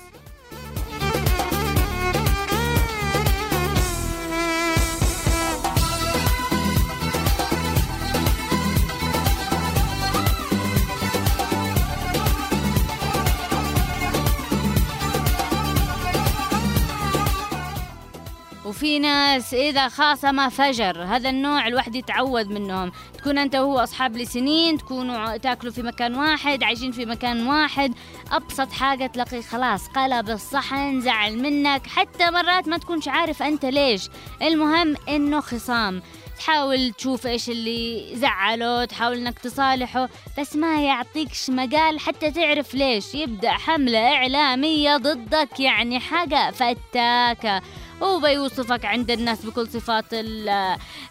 [18.76, 21.04] وفي ناس إذا خاصم فجر.
[21.04, 22.92] هذا النوع الواحد يتعود منهم.
[23.18, 27.94] تكون أنت وهو أصحاب لسنين تكونوا تاكلوا في مكان واحد عايشين في مكان واحد.
[28.32, 31.88] أبسط حاجة تلاقي خلاص قلب الصحن زعل منك.
[31.88, 34.10] حتى مرات ما تكونش عارف أنت ليش.
[34.42, 36.02] المهم إنه خصام.
[36.38, 40.10] تحاول تشوف إيش اللي زعله تحاول إنك تصالحه
[40.40, 43.16] بس ما يعطيكش مجال حتى تعرف ليش.
[43.16, 47.62] يبدأ حملة إعلامية ضدك يعني حاجة فتاكة.
[48.02, 50.50] وبيوصفك عند الناس بكل صفات ال-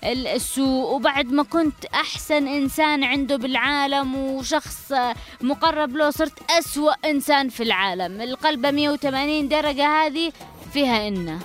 [0.05, 0.95] ال- السوء.
[0.95, 4.93] وبعد ما كنت أحسن إنسان عنده بالعالم وشخص
[5.41, 8.21] مقرب له صرت أسوأ إنسان في العالم.
[8.21, 10.33] القلبة 180 درجة هذه
[10.73, 11.39] فيها إنه.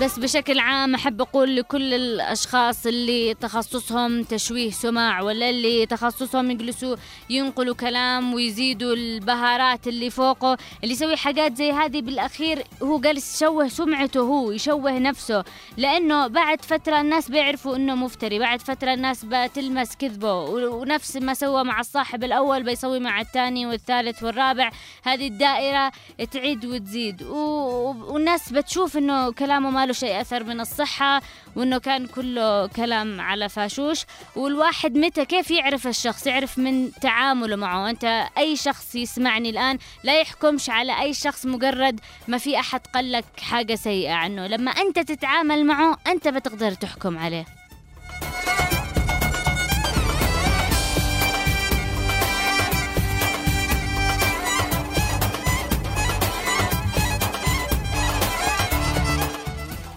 [0.00, 6.96] بس بشكل عام أحب أقول لكل الأشخاص اللي تخصصهم تشويه سماع ولا اللي تخصصهم يجلسوا
[7.30, 13.68] ينقلوا كلام ويزيدوا البهارات اللي فوقه اللي يسوي حاجات زي هذه بالأخير هو جالس يشوه
[13.68, 15.44] سمعته هو يشوه نفسه
[15.76, 21.64] لأنه بعد فترة الناس بيعرفوا إنه مفتري بعد فترة الناس بتلمس كذبه ونفس ما سوى
[21.64, 24.70] مع الصاحب الأول بيسوي مع الثاني والثالث والرابع
[25.02, 25.92] هذه الدائرة
[26.30, 27.22] تعيد وتزيد.
[27.22, 31.22] والناس بتشوف إنه كلامه ما له شيء أثر من الصحة
[31.56, 34.04] وإنه كان كله كلام على فاشوش.
[34.36, 37.90] والواحد متى كيف يعرف الشخص؟ يعرف من تعامله معه.
[37.90, 38.04] أنت
[38.38, 43.24] أي شخص يسمعني الآن لا يحكمش على أي شخص مجرد ما في أحد قال لك
[43.40, 44.46] حاجة سيئة عنه.
[44.46, 47.59] لما أنت تتعامل معه أنت بتقدر تحكم عليه.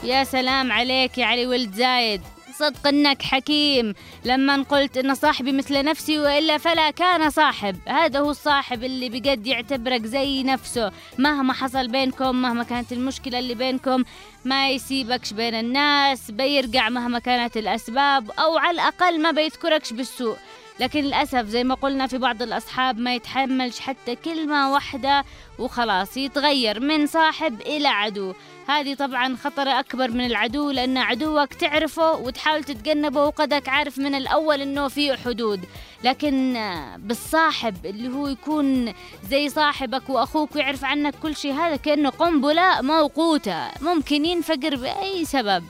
[0.04, 2.22] يا سلام عليك يا علي ولد زايد.
[2.60, 3.94] صدق إنك حكيم.
[4.26, 7.78] لما قلت إن صاحبي مثل نفسي وإلا فلا كان صاحب.
[7.88, 10.92] هذا هو الصاحب اللي بجد يعتبرك زي نفسه.
[11.18, 14.04] مهما حصل بينكم مهما كانت المشكلة اللي بينكم
[14.46, 20.38] ما يسيبكش بين الناس بيرجع مهما كانت الأسباب أو على الأقل ما بيذكركش بالسوء.
[20.80, 25.24] لكن للأسف زي ما قلنا في بعض الأصحاب ما يتحملش حتى كلمة واحدة
[25.60, 28.34] وخلاص يتغير من صاحب إلى عدو.
[28.68, 34.62] هذه طبعا خطر أكبر من العدو لأن عدوك تعرفه وتحاول تتجنبه وقدك عارف من الأول
[34.62, 35.66] أنه في حدود.
[36.04, 36.54] لكن
[36.98, 38.94] بالصاحب اللي هو يكون
[39.30, 45.64] زي صاحبك وأخوك ويعرف عنك كل شيء هذا كأنه قنبلة موقوتة ممكن ينفجر بأي سبب.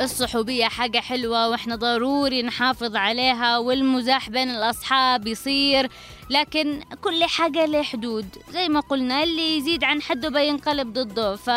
[0.00, 5.88] الصحوبية حاجة حلوة وإحنا ضروري نحافظ عليها والمزاح بين الأصحاب يصير.
[6.30, 8.26] لكن كل حاجة له حدود.
[8.52, 11.36] زي ما قلنا اللي يزيد عن حده بينقلب ضده.
[11.36, 11.50] ف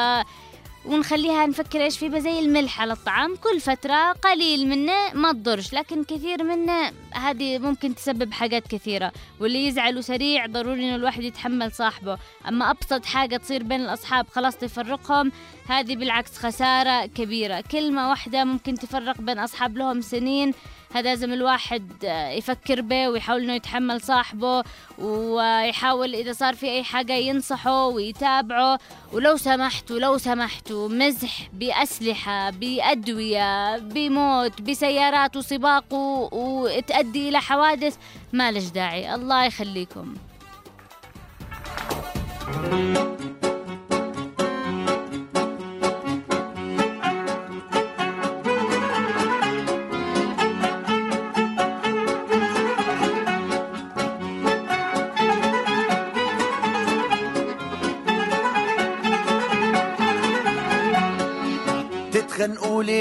[0.86, 3.36] ونخليها نفكر إيش فيه زي الملح على الطعام.
[3.36, 9.68] كل فترة قليل منه ما تضرش لكن كثير منه هذه ممكن تسبب حاجات كثيرة واللي
[9.68, 12.18] يزعلوا سريع ضروري إنه الواحد يتحمل صاحبه.
[12.48, 15.32] أما أبسط حاجة تصير بين الأصحاب خلاص تفرقهم
[15.68, 17.64] هذه بالعكس خسارة كبيرة.
[17.72, 20.54] كلمة واحدة ممكن تفرق بين أصحاب لهم سنين
[20.94, 24.64] هذا لازم الواحد آه، يفكر به ويحاول إنه يتحمل صاحبه
[24.98, 28.80] ويحاول إذا صار في أي حاجة ينصحه ويتابعه.
[29.14, 35.94] ولو سمحتوا لو سمحتوا مزح بأسلحة بأدوية بموت بسيارات وسباق
[36.34, 37.98] وتؤدي إلى حوادث
[38.34, 39.16] ما لش داعي.
[39.16, 40.16] الله يخليكم.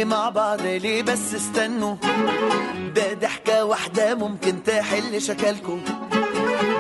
[0.05, 1.97] مع بعض ليه بس استنوا؟
[2.97, 5.79] ده ضحكة واحدة ممكن تحل شكلكوا.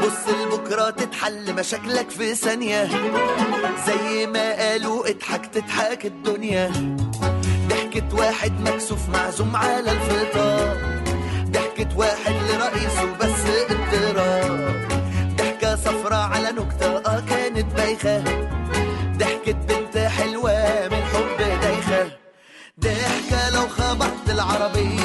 [0.02, 2.88] بص لبكرة تتحل مشاكلك في ثانية.
[3.86, 6.70] زي ما قالوا اضحك تضحك الدنيا.
[7.68, 10.76] ضحكة واحد مكسوف معزوم على الفطار
[11.44, 14.88] ضحكة واحد لرئيسه بس اضطراب.
[15.36, 18.24] ضحكة صفرة على نكتة آه كانت بايخة.
[19.16, 22.10] ضحكة بنت حلوة من حب دايخة.
[22.80, 23.11] ضحكة
[23.62, 23.68] لو
[24.30, 25.01] العربية.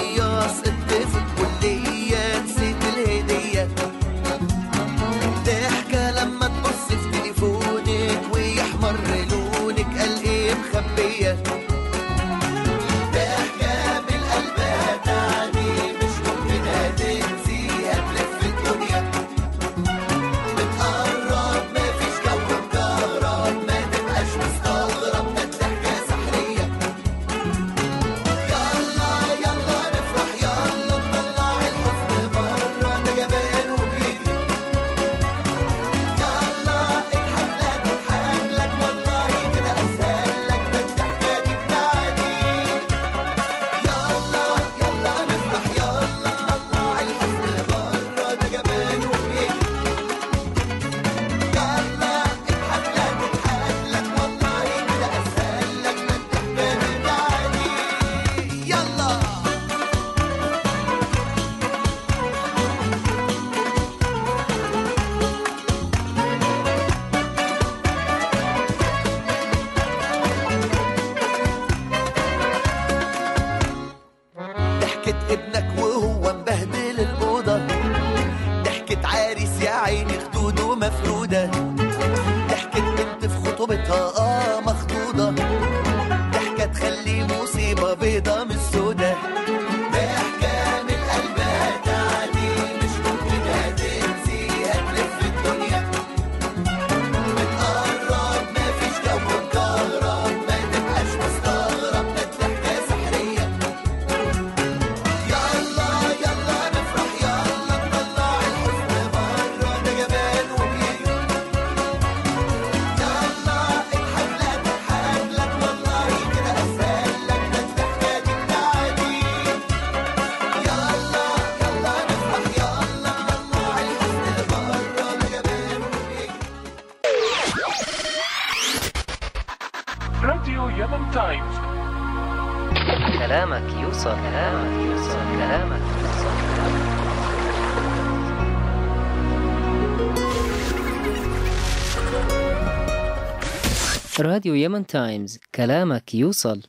[144.20, 146.62] راديو يمن تايمز كلامك يوصل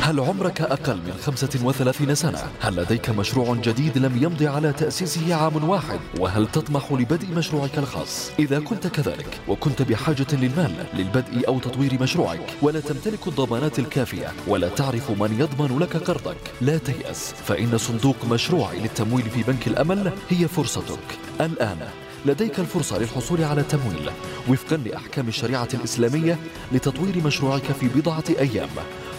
[0.00, 5.68] هل عمرك أقل من 35 سنة؟ هل لديك مشروع جديد لم يمضي على تأسيسه عام
[5.68, 12.02] واحد؟ وهل تطمح لبدء مشروعك الخاص؟ إذا كنت كذلك وكنت بحاجة للمال للبدء أو تطوير
[12.02, 18.24] مشروعك ولا تمتلك الضمانات الكافية ولا تعرف من يضمن لك قرضك لا تيأس فإن صندوق
[18.24, 24.10] مشروعي للتمويل في بنك الأمل هي فرصتك الآن لديك الفرصة للحصول على تمويل
[24.48, 26.38] وفقا لأحكام الشريعة الإسلامية
[26.72, 28.68] لتطوير مشروعك في بضعة أيام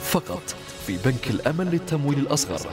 [0.04, 0.56] فقط
[0.88, 2.70] في بنك الأمل للتمويل الأصغر.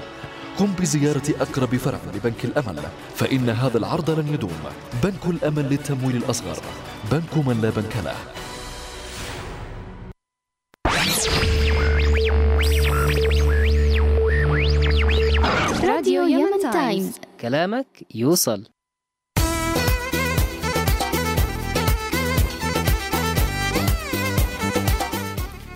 [0.59, 2.83] قم بزيارة أقرب فرع لبنك الأمل
[3.15, 4.61] فإن هذا العرض لن يدوم.
[5.03, 6.57] بنك الأمل للتمويل الأصغر
[7.11, 8.17] بنك من لا بنك له.
[15.89, 18.72] راديو يمن تايمز كلامك يوصل.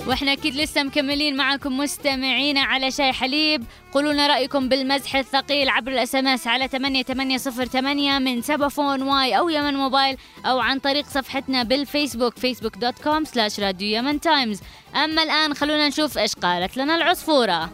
[0.06, 3.64] وإحنا أكيد لسه مكملين معكم مستمعينا على شاي حليب.
[3.92, 9.74] قولوا لنا رأيكم بالمزح الثقيل عبر ال SMS على 8808 من سبافون واي أو يمن
[9.74, 14.60] موبايل أو عن طريق صفحتنا بالفيسبوك فيسبوك dot com slash Radio Yemen Times
[14.94, 17.70] أما الآن خلونا نشوف إيش قالت لنا العصفورة.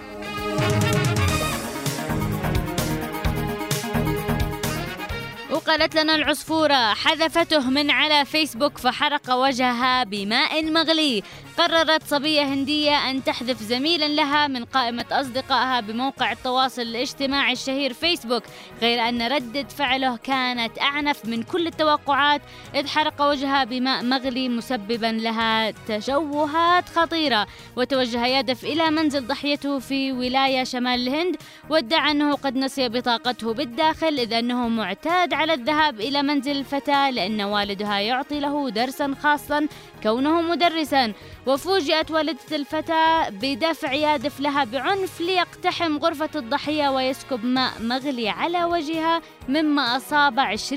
[5.52, 11.22] وقالت لنا العصفورة حذفته من على فيسبوك فحرق وجهها بماء مغلي.
[11.58, 18.42] قررت صبية هندية أن تحذف زميلا لها من قائمة أصدقائها بموقع التواصل الاجتماعي الشهير فيسبوك
[18.82, 22.42] غير أن ردة فعله كانت أعنف من كل التوقعات
[22.74, 27.46] إذ حرق وجهها بماء مغلي مسببا لها تشوهات خطيرة
[27.76, 31.36] وتوجه يدف إلى منزل ضحيته في ولاية شمال الهند
[31.70, 37.40] وادعى أنه قد نسي بطاقته بالداخل إذ أنه معتاد على الذهاب إلى منزل الفتاة لأن
[37.40, 39.68] والدها يعطي له درسا خاصا
[40.02, 41.12] كونه مدرسا.
[41.46, 49.22] وفوجئت والدة الفتاة بدفع يادف لها بعنف ليقتحم غرفة الضحية ويسكب ماء مغلي على وجهها
[49.48, 50.72] مما أصاب 20%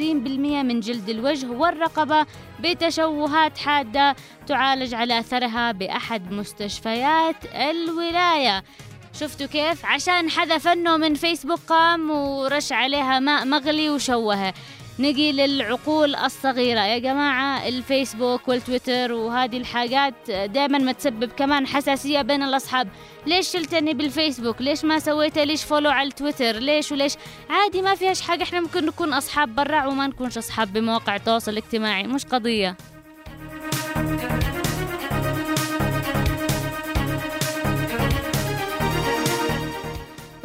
[0.64, 2.26] من جلد الوجه والرقبة
[2.60, 4.16] بتشوهات حادة
[4.48, 8.64] تعالج على أثرها بأحد مستشفيات الولاية.
[9.20, 14.54] شفتوا كيف؟ عشان حذف إنه من فيسبوك قام ورش عليها ماء مغلي وشوهه.
[15.00, 16.80] نجي للعقول الصغيرة.
[16.80, 22.88] يا جماعة الفيسبوك والتويتر وهذه الحاجات دائما ما تسبب كمان حساسية بين الأصحاب.
[23.26, 27.14] ليش شلتني بالفيسبوك؟ ليش ما سويت ليش follow على التويتر؟ ليش وليش؟
[27.50, 28.44] عادي ما فيهاش حاجة.
[28.44, 32.04] إحنا ممكن نكون أصحاب برا وما نكونش أصحاب بمواقع التواصل الاجتماعي.
[32.04, 32.78] مش قضية.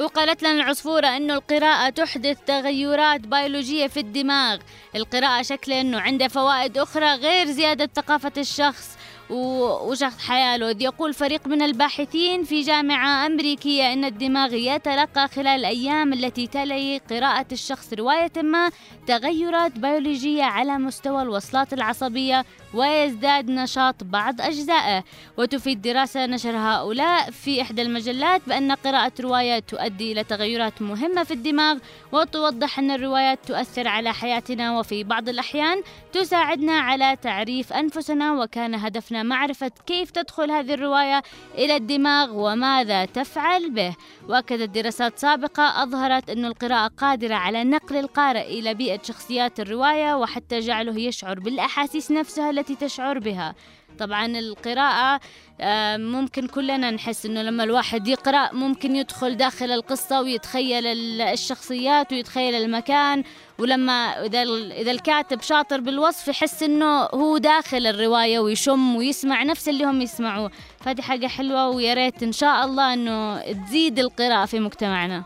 [0.00, 4.58] وقالت لنا العصفورة أنه القراءة تحدث تغيرات بيولوجية في الدماغ.
[4.96, 8.96] القراءة شكله أنه عنده فوائد أخرى غير زيادة ثقافة الشخص
[9.30, 10.70] وشخص حياله.
[10.70, 17.00] إذ يقول فريق من الباحثين في جامعة أمريكية أن الدماغ يتلقى خلال الأيام التي تلي
[17.10, 18.70] قراءة الشخص رواية ما
[19.06, 22.44] تغيرات بيولوجية على مستوى الوصلات العصبية
[22.74, 25.04] ويزداد نشاط بعض أجزائه.
[25.38, 31.30] وتفيد دراسة نشرها هؤلاء في إحدى المجلات بأن قراءة رواية تؤدي إلى تغيرات مهمة في
[31.30, 31.78] الدماغ
[32.12, 34.78] وتوضح أن الروايات تؤثر على حياتنا.
[34.78, 41.22] وفي بعض الأحيان تساعدنا على تعريف أنفسنا وكان هدفنا معرفة كيف تدخل هذه الرواية
[41.54, 43.96] إلى الدماغ وماذا تفعل به.
[44.28, 50.58] وأكدت دراسات سابقة أظهرت أن القراءة قادرة على نقل القارئ إلى بيئة شخصيات الرواية وحتى
[50.58, 53.54] جعله يشعر بالأحاسيس نفسها التي تشعر بها.
[53.98, 55.20] طبعا القراءة
[55.60, 62.12] آه، ممكن كلنا نحس إنه لما الواحد يقرأ ممكن يدخل داخل القصة ويتخيل ال- الشخصيات
[62.12, 63.24] ويتخيل المكان
[63.58, 63.92] ولما
[64.26, 64.42] إذا
[64.80, 70.50] إذا الكاتب شاطر بالوصف يحس إنه هو داخل الرواية ويشم ويسمع نفس اللي هم يسمعوه.
[70.80, 75.24] فهذه حاجة حلوة ويا ريت إن شاء الله إنه تزيد القراءة في مجتمعنا.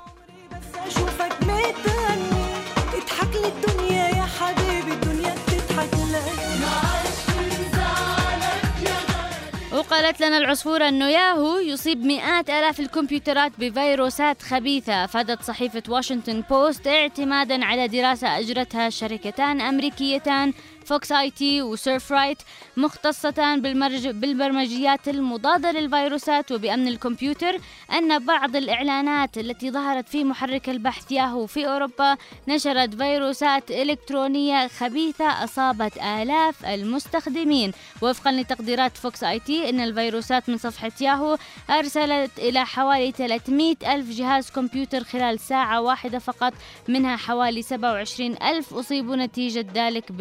[9.90, 15.04] وقالت لنا العصفورة أنه ياهو يصيب مئات آلاف الكمبيوترات بفيروسات خبيثة.
[15.04, 20.52] أفادت صحيفة واشنطن بوست اعتمادا على دراسة أجرتها شركتان أمريكيتان
[20.86, 22.38] Fox IT و SurfRight
[22.76, 27.58] مختصتان بالمرج بالبرمجيات المضادة للفيروسات وبأمن الكمبيوتر.
[27.92, 32.16] أن بعض الإعلانات التي ظهرت في محرك البحث ياهو في أوروبا
[32.48, 37.72] نشرت فيروسات إلكترونية خبيثة أصابت آلاف المستخدمين.
[38.02, 41.38] وفقا لتقديرات Fox IT إن الفيروسات من صفحة ياهو
[41.70, 46.52] أرسلت إلى حوالي 300 ألف جهاز كمبيوتر خلال ساعة واحدة فقط
[46.88, 50.12] منها حوالي 27 ألف أصيبوا نتيجة ذلك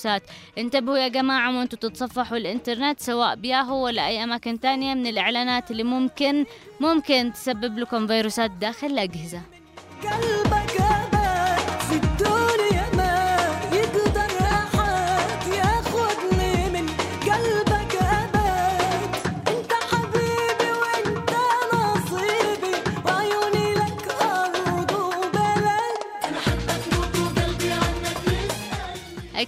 [0.00, 0.22] بالفيروسات
[0.58, 5.82] انتبهوا يا جماعة وأنتم تتصفحوا الإنترنت سواء بياهو ولا أي أماكن تانية من الإعلانات اللي
[5.82, 6.46] ممكن
[6.80, 9.40] ممكن تسبب لكم فيروسات داخل الأجهزة.
[10.02, 10.79] قلبك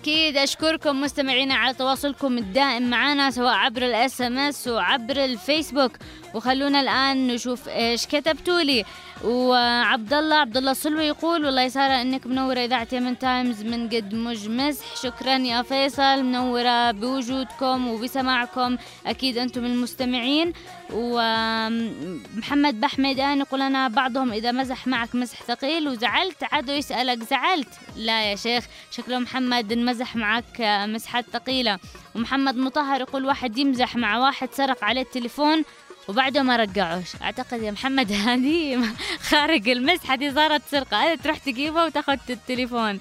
[0.03, 5.93] أكيد أشكركم مستمعينا على تواصلكم الدائم معنا سواء عبر ال SMS وعبر الفيسبوك
[6.35, 8.85] وخلونا الآن نشوف إيش كتبتوا لي
[9.25, 13.89] وعبد الله عبد الله السلوي يقول والله يا سارة إنك منورة إذاعة يمن تايمز من
[13.89, 14.83] قد مجمس.
[15.03, 18.77] شكرا يا فيصل منورة بوجودكم وبسماعكم.
[19.07, 20.53] أكيد أنتم المستمعين.
[20.93, 27.69] ومحمد بحمدان يقول أنا بعضهم إذا مزح معك مزح ثقيل وزعلت عاده يسألك زعلت.
[27.97, 31.79] لا يا شيخ شكله محمد انمزح معك مسحات ثقيلة.
[32.15, 35.65] ومحمد مطهر يقول واحد يمزح مع واحد سرق عليه التليفون.
[36.09, 38.85] وبعده ما رجعوش أعتقد يا محمد هذه
[39.31, 41.15] خارج المسح هذه صارت سرقة.
[41.15, 43.01] تروح تجيبها وتاخذ التليفون.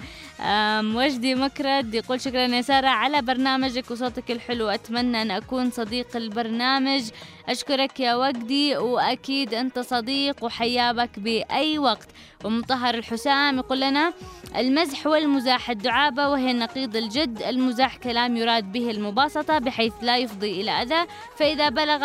[0.94, 4.68] وجدي مكرد يقول شكرا يا سارة على برنامجك وصوتك الحلو.
[4.68, 7.02] أتمنى أن أكون صديق البرنامج.
[7.48, 12.08] أشكرك يا وجدي وأكيد أنت صديق وحيابك بأي وقت.
[12.44, 14.12] ومطهر الحسام يقول لنا
[14.56, 17.42] المزح والمزاح الدعابة وهي نقيض الجد.
[17.42, 21.06] المزاح كلام يراد به المباسطة بحيث لا يفضي إلى أذى.
[21.36, 21.98] فإذا بلغ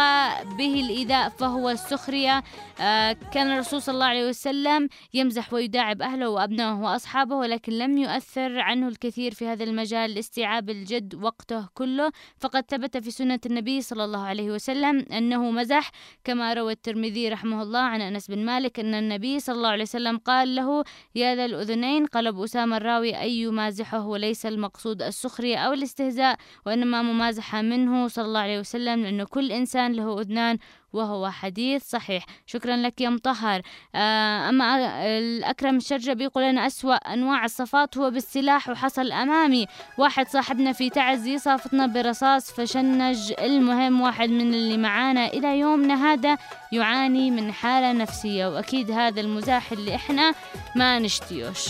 [0.58, 2.44] به الإيذاء فهو السخرية.
[2.82, 8.27] آه، كان الرسول صلى الله عليه وسلم يمزح ويداعب أهله وأبنائه وأصحابه ولكن لم يؤثر
[8.38, 12.12] عنه الكثير في هذا المجال لاستيعاب الجد وقته كله.
[12.38, 15.92] فقد ثبت في سنة النبي صلى الله عليه وسلم أنه مزح.
[16.24, 20.18] كما روى الترمذي رحمه الله عن أنس بن مالك أن النبي صلى الله عليه وسلم
[20.18, 20.84] قال له
[21.16, 27.62] يا ذا الأذنين قلب أسامة الراوي أي يمازحه وليس المقصود السخرية أو الاستهزاء وإنما ممازحة
[27.62, 30.58] منه صلى الله عليه وسلم لأنه كل إنسان له أذنان
[30.94, 32.26] وهو حديث صحيح.
[32.46, 33.62] شكرا لك يا مطهر.
[33.96, 39.68] آه، أما الأكرم الشرجبي يقول أنا أسوأ أنواع الصفات هو بالسلاح وحصل أمامي.
[39.98, 46.38] واحد صاحبنا في تعزي صافتنا برصاص فشنج المهم واحد من اللي معانا إلى يومنا هذا
[46.72, 50.34] يعاني من حالة نفسية وأكيد هذا المزاح اللي إحنا
[50.76, 51.68] ما نشتيوش.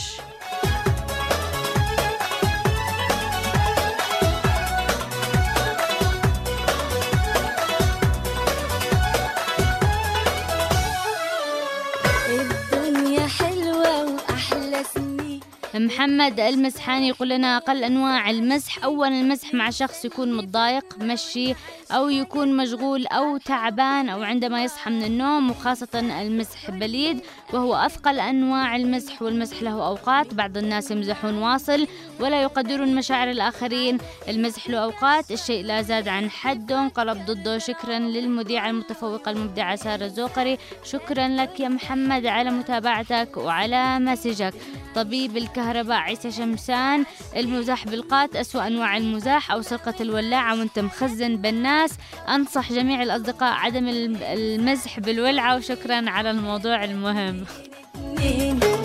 [15.98, 21.54] محمد المسحاني يقول لنا أقل أنواع المزح أولا المزح مع شخص يكون متضايق مشي
[21.91, 27.20] أو يكون مشغول أو تعبان أو عندما يصحى من النوم وخاصة المزح بليد
[27.54, 30.34] وهو أثقل أنواع المزح والمزح له أوقات.
[30.34, 31.88] بعض الناس يمزحون واصل
[32.20, 33.98] ولا يقدرون مشاعر الآخرين.
[34.28, 37.58] المزح له أوقات الشيء لا زاد عن حده انقلب ضده.
[37.58, 44.54] شكرا للمذيعة المتفوقة المبدعة سارة الزوقري شكرا لك يا محمد على متابعتك وعلى مسجك.
[44.95, 51.91] طبيب الكهرباء عيسى شمسان المزاح بالقات أسوأ أنواع المزاح أو سرقة الولاعة وانت مخزن بالناس.
[52.29, 57.45] أنصح جميع الأصدقاء عدم الم- المزح بالولعة وشكرا على الموضوع المهم.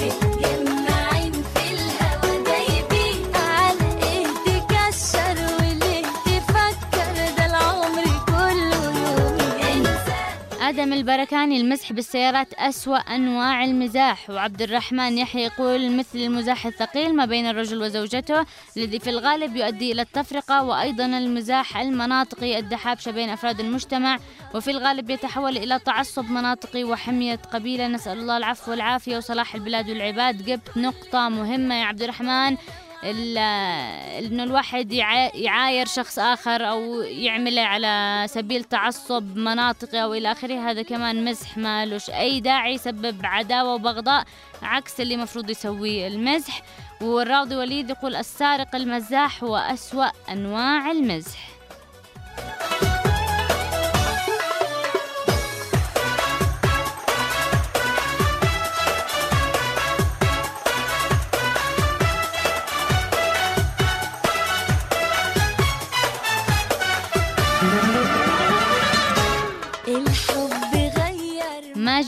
[10.73, 14.31] آدم البركاني المزح بالسيارات أسوأ أنواع المزاح.
[14.31, 18.47] وعبد الرحمن يحيى يقول مثل المزاح الثقيل ما بين الرجل وزوجته
[18.77, 24.19] الذي في الغالب يؤدي إلى التفرقة وأيضا المزاح المناطقي الدحابشة بين أفراد المجتمع.
[24.55, 27.89] وفي الغالب يتحول إلى تعصب مناطقي وحمية قبيلة.
[27.89, 30.45] نسأل الله العفو والعافية وصلاح البلاد والعباد.
[30.45, 32.49] جبت نقطة مهمة يا عبد الرحمن.
[32.53, 32.59] ال-
[33.05, 40.71] إنه الواحد يعا- يعاير شخص آخر أو يعمله على سبيل تعصب مناطقي أو إلى آخره
[40.71, 44.25] هذا كمان مزح ما لهش أي داعي يسبب عداوة وبغضاء
[44.63, 46.63] عكس اللي مفروض يسويه المزح.
[47.01, 51.39] والراضي وليد يقول السارق المزاح هو أسوأ أنواع المزح.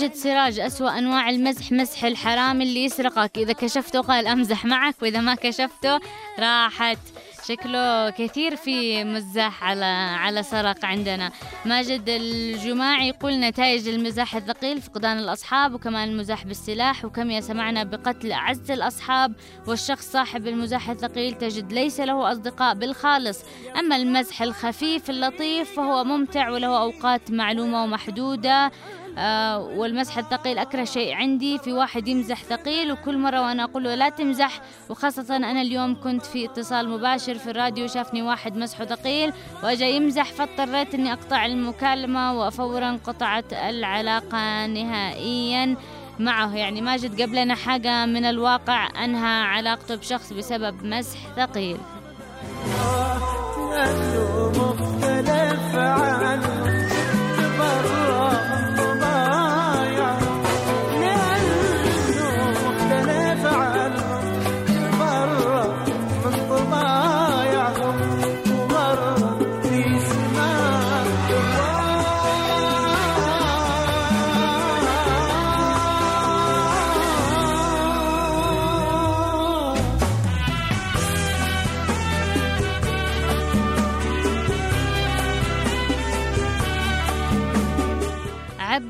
[0.05, 3.39] ماجد سراج أسوأ أنواع المزح مسح الحرام اللي يسرقك.
[3.39, 6.01] إذا كشفته قال أمزح معك وإذا ما كشفته
[6.39, 6.99] راحت.
[7.49, 9.85] شكله كثير في مزاح على
[10.21, 11.33] على سرق عندنا.
[11.65, 17.05] ماجد الجماعي يقول نتائج المزاح الثقيل فقدان الأصحاب وكمان المزاح بالسلاح.
[17.05, 19.33] وكم يسمعنا بقتل أعز الأصحاب.
[19.67, 23.39] والشخص صاحب المزاح الثقيل تجد ليس له أصدقاء بالخالص.
[23.79, 28.67] أما المزح الخفيف اللطيف فهو ممتع وله أوقات معلومة ومحدودة.
[28.67, 28.71] آه
[29.77, 34.09] والمزح الثقيل أكره شيء عندي في واحد يمزح ثقيل وكل مرة وأنا أقول له لا
[34.09, 34.61] تمزح
[34.91, 40.33] وخاصة أنا اليوم كنت في اتصال مباشر في الراديو شافني واحد مسحه ثقيل وأجا يمزح
[40.33, 45.77] فاضطريت أني أقطع المكالمة وفورا قطعت العلاقة نهائيا
[46.19, 46.57] معه.
[46.57, 51.79] يعني ماجد قبلنا حاجة من الواقع أنهى علاقته بشخص بسبب مسح ثقيل.
[54.57, 56.65] مختلف عنه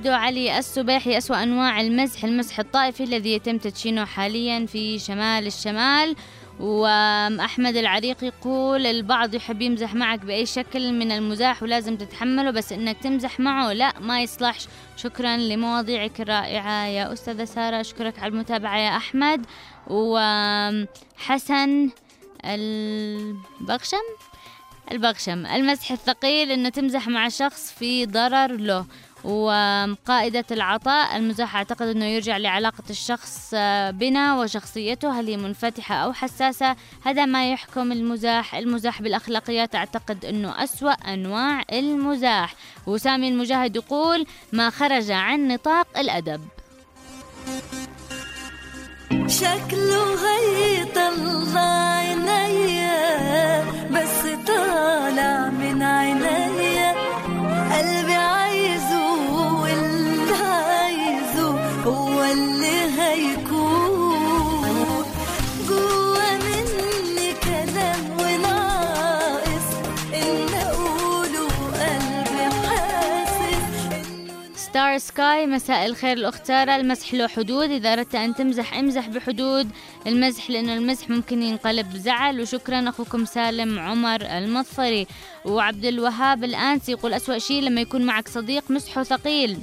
[0.05, 6.17] عبدو علي السباحي أسوأ أنواع المزح المزح الطائفي الذي يتم تدشينه حاليا في شمال الشمال.
[6.61, 12.97] وأحمد العريق يقول البعض يحب يمزح معك بأي شكل من المزاح ولازم تتحمله بس إنك
[13.03, 14.67] تمزح معه لا ما يصلحش.
[14.97, 17.81] شكرا لمواضيعك الرائعة يا أستاذة سارة.
[17.81, 19.47] أشكرك على المتابعة يا أحمد.
[19.87, 20.91] وحسن
[22.45, 24.07] البغشم؟
[24.93, 25.47] البغشم.
[25.47, 28.87] المزح الثقيل إنه تمزح مع شخص في ضرر له.
[29.25, 36.13] وقائدة العطاء المزاح أعتقد أنه يرجع لعلاقة الشخص آه، بنا وشخصيته هل هي منفتحة أو
[36.13, 38.55] حساسة؟ هذا ما يحكم المزاح.
[38.55, 42.55] المزاح بالأخلاقيات أعتقد أنه أسوأ أنواع المزاح.
[42.87, 46.41] وسامي المجاهد يقول ما خرج عن نطاق الأدب
[49.29, 56.93] شكله هيطلع عينيا بس طالع من عينيا
[57.73, 59.04] قلبي عايزه
[61.85, 64.25] هو اللي هيكون
[65.69, 69.69] جوا مني كلام وناقص
[70.15, 74.09] إن أقوله قلبي حاسس
[74.57, 77.71] ستار سكاي مساء الخير الأخت سارة المزح له حدود.
[77.71, 79.69] إذا أردت أن تمزح امزح بحدود.
[80.07, 85.07] المزح لأنه المزح ممكن ينقلب زعل وشكرا أخوكم سالم عمر المظفري
[85.45, 89.59] وعبد الوهاب الآنسي يقول أسوأ شيء لما يكون معك صديق مسحه ثقيل.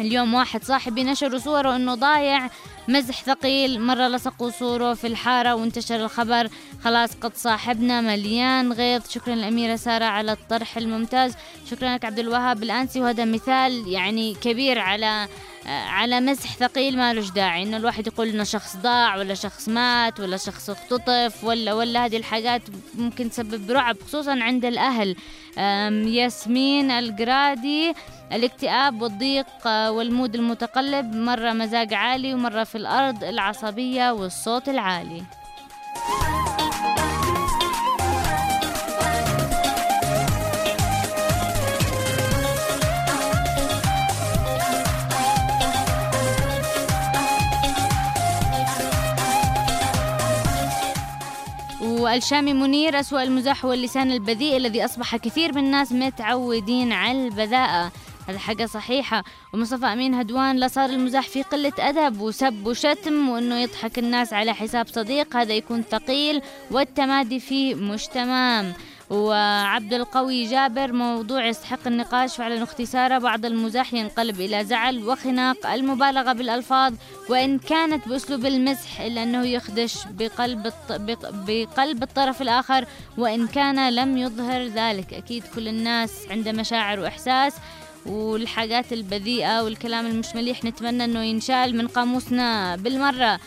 [0.00, 2.50] اليوم واحد صاحبي نشر صوره إنه ضايع
[2.88, 6.48] مزح ثقيل مرة لصقوا صوره في الحارة وانتشر الخبر.
[6.84, 9.02] خلاص قد صاحبنا مليان غيظ.
[9.10, 11.34] شكرا الأميرة سارة على الطرح الممتاز.
[11.70, 13.00] شكرا لك عبد الوهاب الأنسي.
[13.00, 15.28] وهذا مثال يعني كبير على
[15.66, 17.62] على مسح ثقيل ما لهش داعي.
[17.62, 22.16] إنه الواحد يقول إنه شخص ضاع ولا شخص مات ولا شخص اختطف ولا ولا هذه
[22.16, 22.62] الحاجات
[22.94, 25.16] ممكن تسبب رعب خصوصا عند الأهل.
[26.06, 27.94] ياسمين القرادي
[28.32, 35.22] الاكتئاب والضيق آه، والمود المتقلب مرة مزاج عالي ومرة في الأرض العصبية والصوت العالي.
[52.04, 57.92] والشامي منير أسوأ المزاح هو اللسان البذيء الذي أصبح كثير من الناس متعودين على البذاءة.
[58.28, 59.24] هذا حاجة صحيحة.
[59.52, 64.54] ومصطفى أمين هدوان لا صار المزاح فيه قلة أدب وسب وشتم وإنه يضحك الناس على
[64.54, 68.72] حساب صديق هذا يكون ثقيل والتمادي فيه مش تمام
[69.10, 75.66] وعبد القوي جابر موضوع يستحق النقاش فعلا أختي سارة بعض المزاح ينقلب إلى زعل وخناق
[75.66, 76.94] المبالغة بالألفاظ
[77.28, 80.72] وإن كانت بأسلوب المزح إلا أنه يخدش بقلب
[81.48, 82.84] بقلب الطرف الآخر
[83.18, 85.14] وإن كان لم يظهر ذلك.
[85.14, 87.52] أكيد كل الناس عنده مشاعر وإحساس
[88.06, 93.40] والحاجات البذيئة والكلام المش مليح نتمنى أنه ينشال من قاموسنا بالمرة.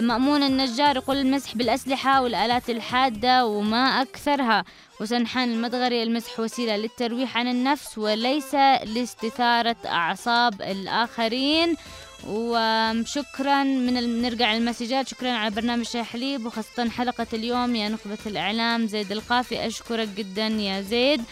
[0.00, 4.64] مأمون النجار يقول المسح بالأسلحة والآلات الحادة وما أكثرها.
[5.00, 8.54] وسنحان المدغري المسح وسيلة للترويح عن النفس وليس
[8.84, 11.76] لاستثارة أعصاب الآخرين.
[12.28, 15.08] وشكرا من ال- نرجع للمسجات.
[15.08, 19.66] شكرا على برنامج شاي حليب وخاصة حلقة اليوم يا نخبة الإعلام زيد القافي.
[19.66, 21.22] أشكرك جدا يا زيد.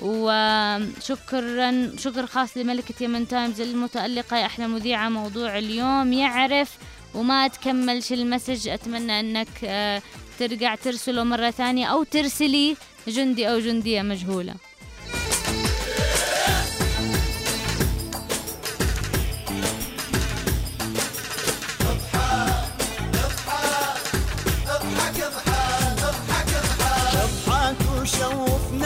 [0.00, 4.36] وشكرا شكر خاص لملكة يمن تايمز المتألقة.
[4.36, 6.76] يا أحلى مذيعة موضوع اليوم يعرف
[7.14, 8.68] وما تكملش ال message.
[8.68, 10.02] أتمنى أنك آه،
[10.38, 12.76] ترجع ترسله مرة ثانية أو ترسلي
[13.08, 14.54] جندي أو جندية مجهولة.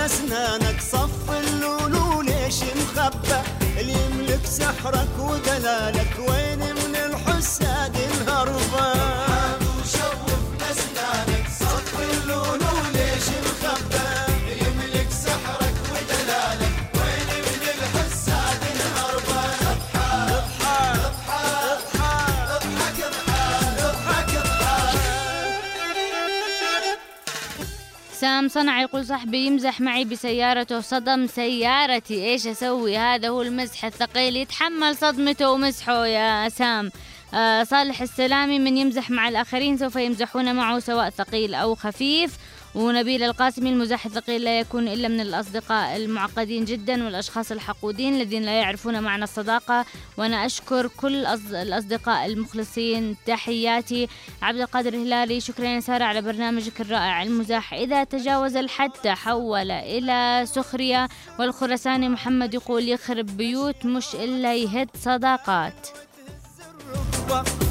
[0.08, 3.40] اسنانك صف اللولو ليش مخبى
[3.80, 6.62] اللي يملك سحرك ودلالك وين
[28.20, 32.24] سام صنع يقول صاحبي يمزح معي بسيارته صدم سيارتي.
[32.24, 36.90] إيش أسوي؟ هذا هو المزح الثقيل يتحمل صدمته ومزحه يا سام.
[37.34, 42.36] آه صالح السلامي من يمزح مع الآخرين سوف يمزحون معه سواء ثقيل أو خفيف.
[42.74, 48.60] ونبيل القاسمي المزاح الثقيل لا يكون إلا من الأصدقاء المعقدين جدا والأشخاص الحقودين الذين لا
[48.60, 49.84] يعرفون معنى الصداقة.
[50.16, 53.16] وأنا أشكر كل أص- الأصدقاء المخلصين.
[53.26, 54.08] تحياتي
[54.42, 55.40] عبد القادر الهلالي.
[55.40, 57.74] شكرا يا سارة على برنامجك الرائع المزاح.
[57.74, 61.08] إذا تجاوز الحد تحول إلى سخرية.
[61.38, 65.88] والخرساني محمد يقول يخرب بيوت مش إلا يهد صداقات.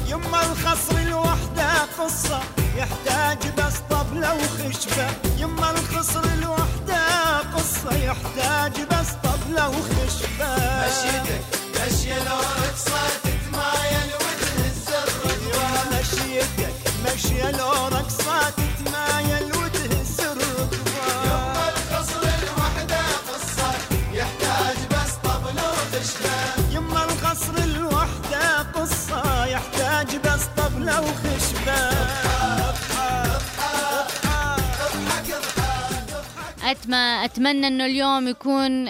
[0.08, 2.40] يما الخصر الوحدة قصة
[2.76, 5.08] يحتاج بس طبلة وخشبة.
[5.38, 10.56] يما الخصر الوحدة قصة يحتاج بس طبلة وخشبة.
[10.86, 11.42] مشيتك
[11.86, 16.74] مشي لو رقصة تتمايل وتهز الركبة مشيتك
[17.06, 19.52] مشي لو رقصة تتمايل
[36.70, 38.88] أتما أتمنى إنه اليوم يكون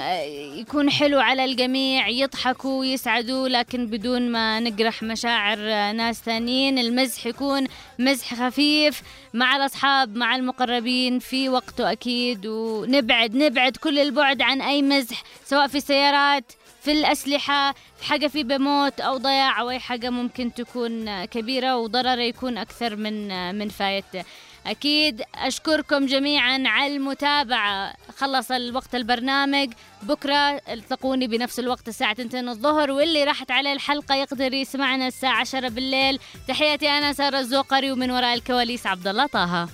[0.59, 5.59] يكون حلو على الجميع يضحكوا ويسعدوا لكن بدون ما نجرح مشاعر
[5.93, 7.67] ناس ثانيين المزح يكون
[7.99, 9.03] مزح خفيف
[9.35, 12.47] مع الأصحاب مع المقربين في وقته أكيد.
[12.47, 16.53] ونبعد نبعد كل البعد عن أي مزح سواء في السيارات
[16.89, 22.19] في الأسلحة في حاجة في بموت أو ضياع أو أي حاجة ممكن تكون كبيرة وضرر
[22.19, 24.25] يكون أكثر من من فايدته
[24.67, 27.95] أكيد أشكركم جميعا على المتابعة.
[28.17, 29.73] خلص الوقت البرنامج.
[30.03, 35.69] بكرة التقوني بنفس الوقت الساعة 2 الظهر واللي راحت عليه الحلقة يقدر يسمعنا الساعة 10
[35.69, 36.19] بالليل.
[36.49, 39.69] تحياتي أنا سارة الزوقري ومن وراء الكواليس عبد الله طه.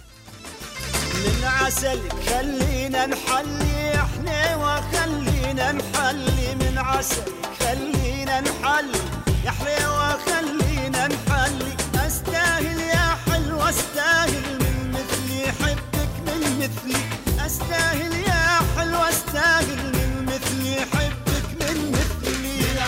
[1.15, 6.55] من عسل خلينا نحلي إحنا وخلينا نحلي.
[6.61, 7.23] من عسل
[7.61, 9.01] خلينا نحلي
[9.49, 11.73] إحنا وخلينا نحلي.
[12.07, 17.01] أستاهل يا حلو استاهل من مثلي حبك من مثلي.
[17.47, 18.43] أستاهل يا
[18.77, 22.57] حلو استاهل من مثلي حبك من مثلي.
[22.62, 22.79] من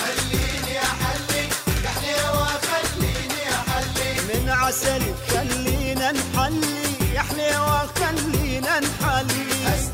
[0.00, 1.42] خليني أحلي
[3.58, 4.10] أحلي.
[4.28, 6.83] من عسل خلينا نحلي.
[7.24, 9.93] أحلى وخلينا نحلي.